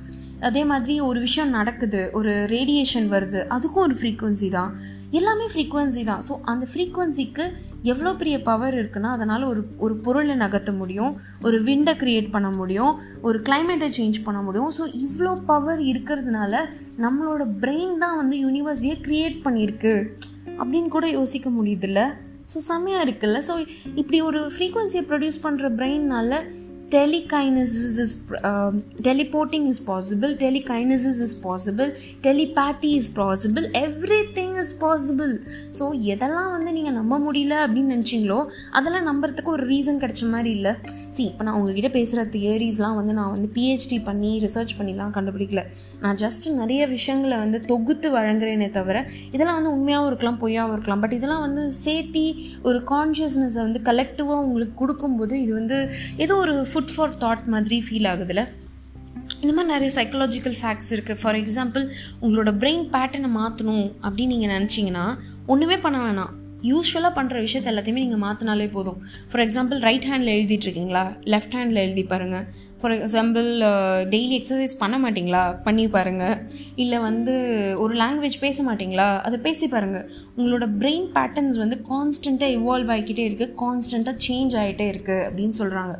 அதே 0.48 0.62
மாதிரி 0.70 0.94
ஒரு 1.08 1.18
விஷயம் 1.26 1.52
நடக்குது 1.58 2.00
ஒரு 2.18 2.32
ரேடியேஷன் 2.54 3.06
வருது 3.14 3.40
அதுக்கும் 3.54 3.84
ஒரு 3.88 3.94
ஃப்ரீக்குவன்சி 3.98 4.48
தான். 4.56 4.70
எல்லாமே 5.18 5.46
ஃப்ரீக்குவன்சி 5.52 6.02
தான். 6.08 6.22
ஸோ 6.28 6.34
அந்த 6.52 6.64
ஃப்ரீக்குவன்சிக்கு 6.70 7.44
எவ்வளோ 7.92 8.10
பெரிய 8.20 8.36
பவர் 8.48 8.74
இருக்குன்னா 8.80 9.10
அதனால் 9.16 9.44
ஒரு 9.50 9.62
ஒரு 9.84 9.94
பொருளை 10.06 10.34
நகர்த்த 10.42 10.72
முடியும் 10.80 11.12
ஒரு 11.46 11.56
விண்டை 11.68 11.94
க்ரியேட் 12.02 12.28
பண்ண 12.34 12.48
முடியும் 12.58 12.92
ஒரு 13.28 13.38
கிளைமேட்டை 13.48 13.88
சேஞ்ச் 13.98 14.18
பண்ண 14.26 14.40
முடியும். 14.48 14.70
ஸோ 14.78 14.84
இவ்வளோ 15.04 15.32
பவர் 15.50 15.82
இருக்கிறதுனால 15.92 16.54
நம்மளோட 17.04 17.44
பிரெயின் 17.64 17.94
தான் 18.04 18.18
வந்து 18.20 18.36
யூனிவர்ஸையே 18.46 18.96
க்ரியேட் 19.06 19.38
பண்ணியிருக்கு 19.46 19.94
அப்படின்னு 20.60 20.90
கூட 20.96 21.06
யோசிக்க 21.18 21.50
முடியுதுல்ல? 21.50 22.02
ஸோ 22.52 22.58
செம்மையாக 22.70 23.06
இருக்குல்ல? 23.06 23.38
ஸோ 23.48 23.54
இப்படி 24.00 24.20
ஒரு 24.30 24.40
ஃப்ரீக்குவன்சியை 24.54 25.04
ப்ரொடியூஸ் 25.10 25.44
பண்ணுற 25.44 25.68
பிரெயினால் 25.78 26.36
telekinesis 26.94 27.94
is 28.04 28.12
um, 28.50 28.74
teleporting 29.08 29.64
is 29.72 29.78
possible 29.90 30.32
telekinesis 30.44 31.18
is 31.26 31.34
possible 31.46 31.90
telepathy 32.26 32.92
is 33.00 33.08
possible 33.20 33.66
everything 33.84 34.50
is 34.62 34.70
possible. 34.84 35.34
So 35.78 35.84
எதெல்லாம் 36.14 36.50
வந்து 36.54 36.70
நீங்கள் 36.76 36.96
நம்ப 36.98 37.14
முடியல 37.26 37.54
அப்படின்னு 37.64 37.92
நினச்சிங்களோ 37.94 38.40
அதெல்லாம் 38.78 39.06
நம்புறதுக்கு 39.10 39.50
ஒரு 39.56 39.64
ரீசன் 39.70 40.00
கிடைச்ச 40.02 40.28
மாதிரி 40.34 40.50
இல்லை. 40.58 40.72
சி 41.14 41.22
இப்போ 41.30 41.44
நான் 41.46 41.56
உங்ககிட்ட 41.58 41.88
பேசுகிற 41.96 42.20
தியரிஸ்லாம் 42.34 42.98
வந்து 42.98 43.12
நான் 43.18 43.32
வந்து 43.34 43.48
பிஹெச்டி 43.56 43.98
பண்ணி 44.08 44.30
ரிசர்ச் 44.44 44.74
பண்ணிலாம் 44.78 45.14
கண்டுபிடிக்கல. 45.16 45.62
நான் 46.02 46.18
ஜஸ்ட் 46.22 46.46
நிறைய 46.60 46.82
விஷயங்களை 46.94 47.38
வந்து 47.44 47.58
தொகுத்து 47.72 48.10
வழங்குறேனே 48.18 48.68
தவிர 48.78 48.96
இதெல்லாம் 49.34 49.58
வந்து 49.58 49.72
உண்மையாகவும் 49.76 50.10
இருக்கலாம் 50.10 50.38
பொய்யாகவும் 50.44 50.76
இருக்கலாம். 50.76 51.02
பட் 51.04 51.16
இதெல்லாம் 51.18 51.44
வந்து 51.46 51.64
சேர்த்தி 51.84 52.24
ஒரு 52.68 52.78
கான்ஷியஸ்னஸை 52.92 53.60
வந்து 53.66 53.82
கலெக்டிவாக 53.90 54.44
உங்களுக்கு 54.46 54.76
கொடுக்கும்போது 54.82 55.34
இது 55.44 55.52
வந்து 55.60 55.78
ஏதோ 56.26 56.36
ஒரு 56.44 56.54
ஃபுட் 56.70 56.81
ஃபார் 56.94 57.16
தாட் 57.24 57.48
மாதிரி 57.54 57.78
ஃபீல் 57.86 58.10
ஆகுதுல்ல 58.12 58.44
இந்த 59.42 59.52
மாதிரி 59.56 59.72
நிறைய 59.72 59.90
சைக்கலாஜிக்கல் 59.98 60.56
ஃபேக்ட்ஸ் 60.60 60.92
இருக்குது 60.96 61.20
ஃபார் 61.22 61.34
எக்ஸாம்பிள் 61.34 61.84
உங்களோட 62.24 62.50
பிரெயின் 62.62 62.84
பேட்டர்னை 62.94 63.30
மாற்றணும் 63.40 63.86
அப்படின்னு 64.06 64.32
நீங்கள் 64.34 64.54
நினச்சிங்கன்னா 64.56 65.04
ஒன்றுமே 65.46 65.78
பண்ண 65.78 65.98
வேணாம். 66.04 66.32
யூஸ்வலாக 66.70 67.12
பண்ணுற 67.16 67.36
விஷயத்த 67.46 67.70
எல்லாத்தையுமே 67.70 68.02
நீங்கள் 68.04 68.22
மாற்றினாலே 68.24 68.70
போதும். 68.70 68.98
ஃபார் 69.30 69.42
எக்ஸாம்பிள் 69.46 69.78
ரைட் 69.86 70.06
ஹேண்டில் 70.10 70.32
எழுதிட்டுருக்கீங்களா 70.34 71.02
லெஃப்ட் 71.32 71.56
ஹேண்டில் 71.58 71.82
எழுதி 71.84 72.04
பாருங்கள் 72.12 72.44
ஃபார் 72.80 72.92
எக்ஸாம்பிள் 72.92 73.48
டெய்லி 74.12 74.36
எக்ஸசைஸ் 74.38 74.78
பண்ண 74.82 74.96
மாட்டிங்களா? 75.02 75.42
பண்ணி 75.64 75.88
பாருங்கள் 75.88 76.36
இல்லை 76.76 76.98
வந்து 77.08 77.34
ஒரு 77.78 77.94
லாங்குவேஜ் 77.94 78.38
பேச 78.40 78.62
மாட்டிங்களா? 78.68 79.08
அதை 79.26 79.38
பேசி 79.38 79.68
பாருங்கள் 79.68 80.06
உங்களோட 80.36 80.66
பிரெயின் 80.80 81.06
பேட்டர்ன்ஸ் 81.16 81.58
வந்து 81.64 81.78
கான்ஸ்டண்ட்டாக 81.90 82.56
இவால்வ் 82.60 82.92
ஆகிக்கிட்டே 82.96 83.26
இருக்குது 83.30 83.54
கான்ஸ்டண்ட்டாக 83.62 84.16
சேஞ்ச் 84.28 84.56
ஆகிட்டே 84.62 84.88
இருக்குது 84.94 85.26
அப்படின்னு 85.28 85.58
சொல்கிறாங்க 85.62 85.96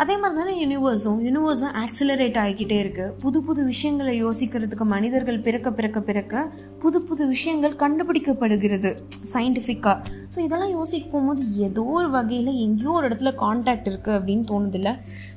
அதே 0.00 0.14
மாதிரி 0.20 0.36
தானே 0.38 0.52
யூனிவர்ஸும் 0.60 1.18
யூனிவர்ஸும் 1.24 1.74
ஆக்சிலரேட் 1.80 2.36
ஆகிக்கிட்டே 2.42 2.76
இருக்குது 2.82 3.14
புது 3.22 3.38
புது 3.46 3.60
விஷயங்களை 3.70 4.12
யோசிக்கிறதுக்கு 4.22 4.84
மனிதர்கள் 4.92 5.40
பிறக்க 5.46 5.68
பிறக்க 5.78 5.98
பிறக்க 6.08 6.44
புது 6.82 6.98
புது 7.08 7.24
விஷயங்கள் 7.32 7.74
கண்டுபிடிக்கப்படுகிறது. 7.82 8.90
சயின்டிஃபிக்காக 9.32 9.96
ஸோ 10.34 10.38
இதெல்லாம் 10.46 10.72
யோசிக்க 10.78 11.04
போகும்போது 11.12 11.42
ஏதோ 11.66 11.82
ஒரு 11.96 12.08
வகையில் 12.14 12.52
எங்கேயோ 12.64 12.92
ஒரு 12.98 13.06
இடத்துல 13.08 13.32
காண்டாக்ட் 13.42 13.88
இருக்குது 13.90 14.16
அப்படின்னு 14.18 14.44
தோணுதில்ல. 14.52 14.90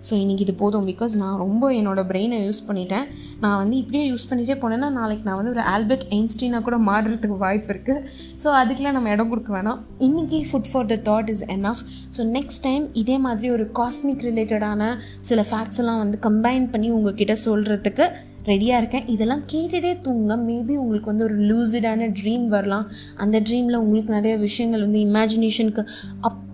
ஸோ 0.08 0.14
இன்றைக்கி 0.22 0.46
இது 0.48 0.56
போதும் 0.64 0.88
பிகாஸ் 0.92 1.14
நான் 1.24 1.38
ரொம்ப 1.44 1.74
என்னோடய 1.80 2.06
பிரெயினை 2.12 2.40
யூஸ் 2.48 2.64
பண்ணிட்டேன். 2.70 3.06
நான் 3.44 3.58
வந்து 3.64 3.76
இப்படியே 3.82 4.06
யூஸ் 4.12 4.28
பண்ணிகிட்டே 4.30 4.58
போனேன்னா 4.64 4.90
நாளைக்கு 5.00 5.28
நான் 5.30 5.40
வந்து 5.42 5.54
ஒரு 5.56 5.64
ஆல்பர்ட் 5.74 6.08
ஐன்ஸ்டீனாக 6.20 6.64
கூட 6.70 6.80
மாறுறதுக்கு 6.90 7.40
வாய்ப்பு 7.46 7.72
இருக்குது 7.76 8.02
ஸோ 8.44 8.48
அதுக்கெலாம் 8.62 8.98
நம்ம 9.00 9.14
இடம் 9.16 9.32
கொடுக்க 9.34 9.52
வேணாம். 9.58 9.82
இன்றைக்கி 10.10 10.42
food 10.52 10.72
for 10.72 10.90
the 10.94 11.00
thought 11.12 11.32
is 11.36 11.46
enough 11.58 11.84
so 12.18 12.24
next 12.38 12.64
time 12.70 12.86
இதே 13.04 13.20
மாதிரி 13.28 13.50
ஒரு 13.58 13.68
காஸ்மிக் 13.82 14.26
ரிலேட்டடான 14.46 14.96
சில 15.20 15.46
ஃபேக்ட்ஸ் 15.52 15.78
எல்லாம் 15.78 15.98
வந்து 15.98 16.18
கம்பைன் 16.22 16.72
பண்ணி 16.72 16.90
உங்ககிட்ட 16.90 17.36
சொல்கிறதுக்கு 17.46 18.12
ரெடியாக 18.46 18.78
இருக்கேன். 18.78 19.08
இதெல்லாம் 19.08 19.42
கேட்டுகிட்டே 19.54 20.02
தூங்க. 20.02 20.38
மேபி 20.38 20.76
உங்களுக்கு 20.76 21.06
வந்து 21.06 21.24
ஒரு 21.24 21.38
லூசிடான 21.38 22.14
ட்ரீம் 22.24 22.46
வரலாம். 22.46 22.90
அந்த 23.16 23.40
ட்ரீமில் 23.40 23.76
உங்களுக்கு 23.76 24.14
நிறைய 24.14 24.38
விஷயங்கள் 24.38 24.82
வந்து 24.82 25.00
இமேஜினேஷனுக்கு 25.00 25.86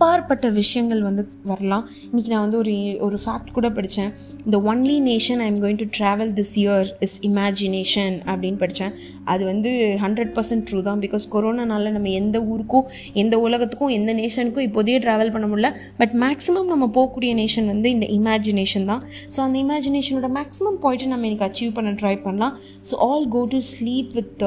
அப்பாற்பட்ட 0.01 0.47
விஷயங்கள் 0.59 1.01
வந்து 1.07 1.23
வரலாம். 1.49 1.83
இன்றைக்கி 2.05 2.29
நான் 2.31 2.43
வந்து 2.43 2.57
ஒரு 2.61 2.71
ஒரு 3.07 3.17
ஃபேக்ட் 3.23 3.51
கூட 3.57 3.67
படித்தேன் 3.75 4.09
இந்த 4.45 4.57
only 4.71 4.95
nation 5.07 5.41
I 5.43 5.47
am 5.51 5.59
going 5.63 5.79
to 5.81 5.87
travel 5.97 6.31
this 6.39 6.53
year 6.61 6.87
is 7.05 7.13
imagination 7.29 8.15
அப்படின்னு 8.31 8.59
படித்தேன் 8.63 8.93
அது 9.31 9.43
வந்து 9.49 9.71
ஹண்ட்ரட் 10.03 10.31
பர்சன்ட் 10.37 10.63
ட்ரூ 10.69 10.79
தான். 10.87 11.01
பிகாஸ் 11.05 11.27
கொரோனானால 11.35 11.91
நம்ம 11.97 12.13
எந்த 12.21 12.39
ஊருக்கும் 12.53 12.87
எந்த 13.23 13.37
உலகத்துக்கும் 13.45 13.93
எந்த 13.97 14.15
நேஷனுக்கும் 14.21 14.65
இப்போதையே 14.69 14.97
ட்ராவல் 15.05 15.31
பண்ண 15.35 15.49
முடியல. 15.51 15.71
பட் 16.01 16.15
மேக்ஸிமம் 16.23 16.71
நம்ம 16.73 16.87
போகக்கூடிய 16.97 17.33
நேஷன் 17.41 17.69
வந்து 17.73 17.91
இந்த 17.97 18.09
இமேஜினேஷன் 18.17 18.89
தான். 18.91 19.05
ஸோ 19.35 19.39
அந்த 19.45 19.59
இமேஜினேஷனோட 19.65 20.31
மேக்ஸிமம் 20.39 20.81
பாயிண்ட்டு 20.85 21.11
நம்ம 21.13 21.31
எனக்கு 21.31 21.47
அச்சீவ் 21.49 21.77
பண்ண 21.77 21.93
ட்ரை 22.01 22.15
பண்ணலாம். 22.25 22.57
So 22.89 22.93
all 23.11 23.29
go 23.37 23.43
to 23.55 23.61
sleep 23.73 24.11
with 24.19 24.43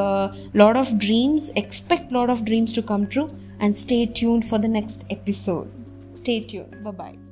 lot 0.64 0.80
of 0.84 0.94
dreams 1.06 1.48
expect 1.64 2.12
lot 2.18 2.34
of 2.36 2.44
dreams 2.50 2.76
to 2.80 2.84
come 2.92 3.06
true 3.14 3.24
and 3.64 3.78
stay 3.78 4.04
tuned 4.04 4.44
for 4.46 4.58
the 4.58 4.68
next 4.68 5.06
episode. 5.08 5.70
Stay 6.12 6.40
tuned. 6.40 6.84
Bye 6.84 6.90
bye. 6.90 7.23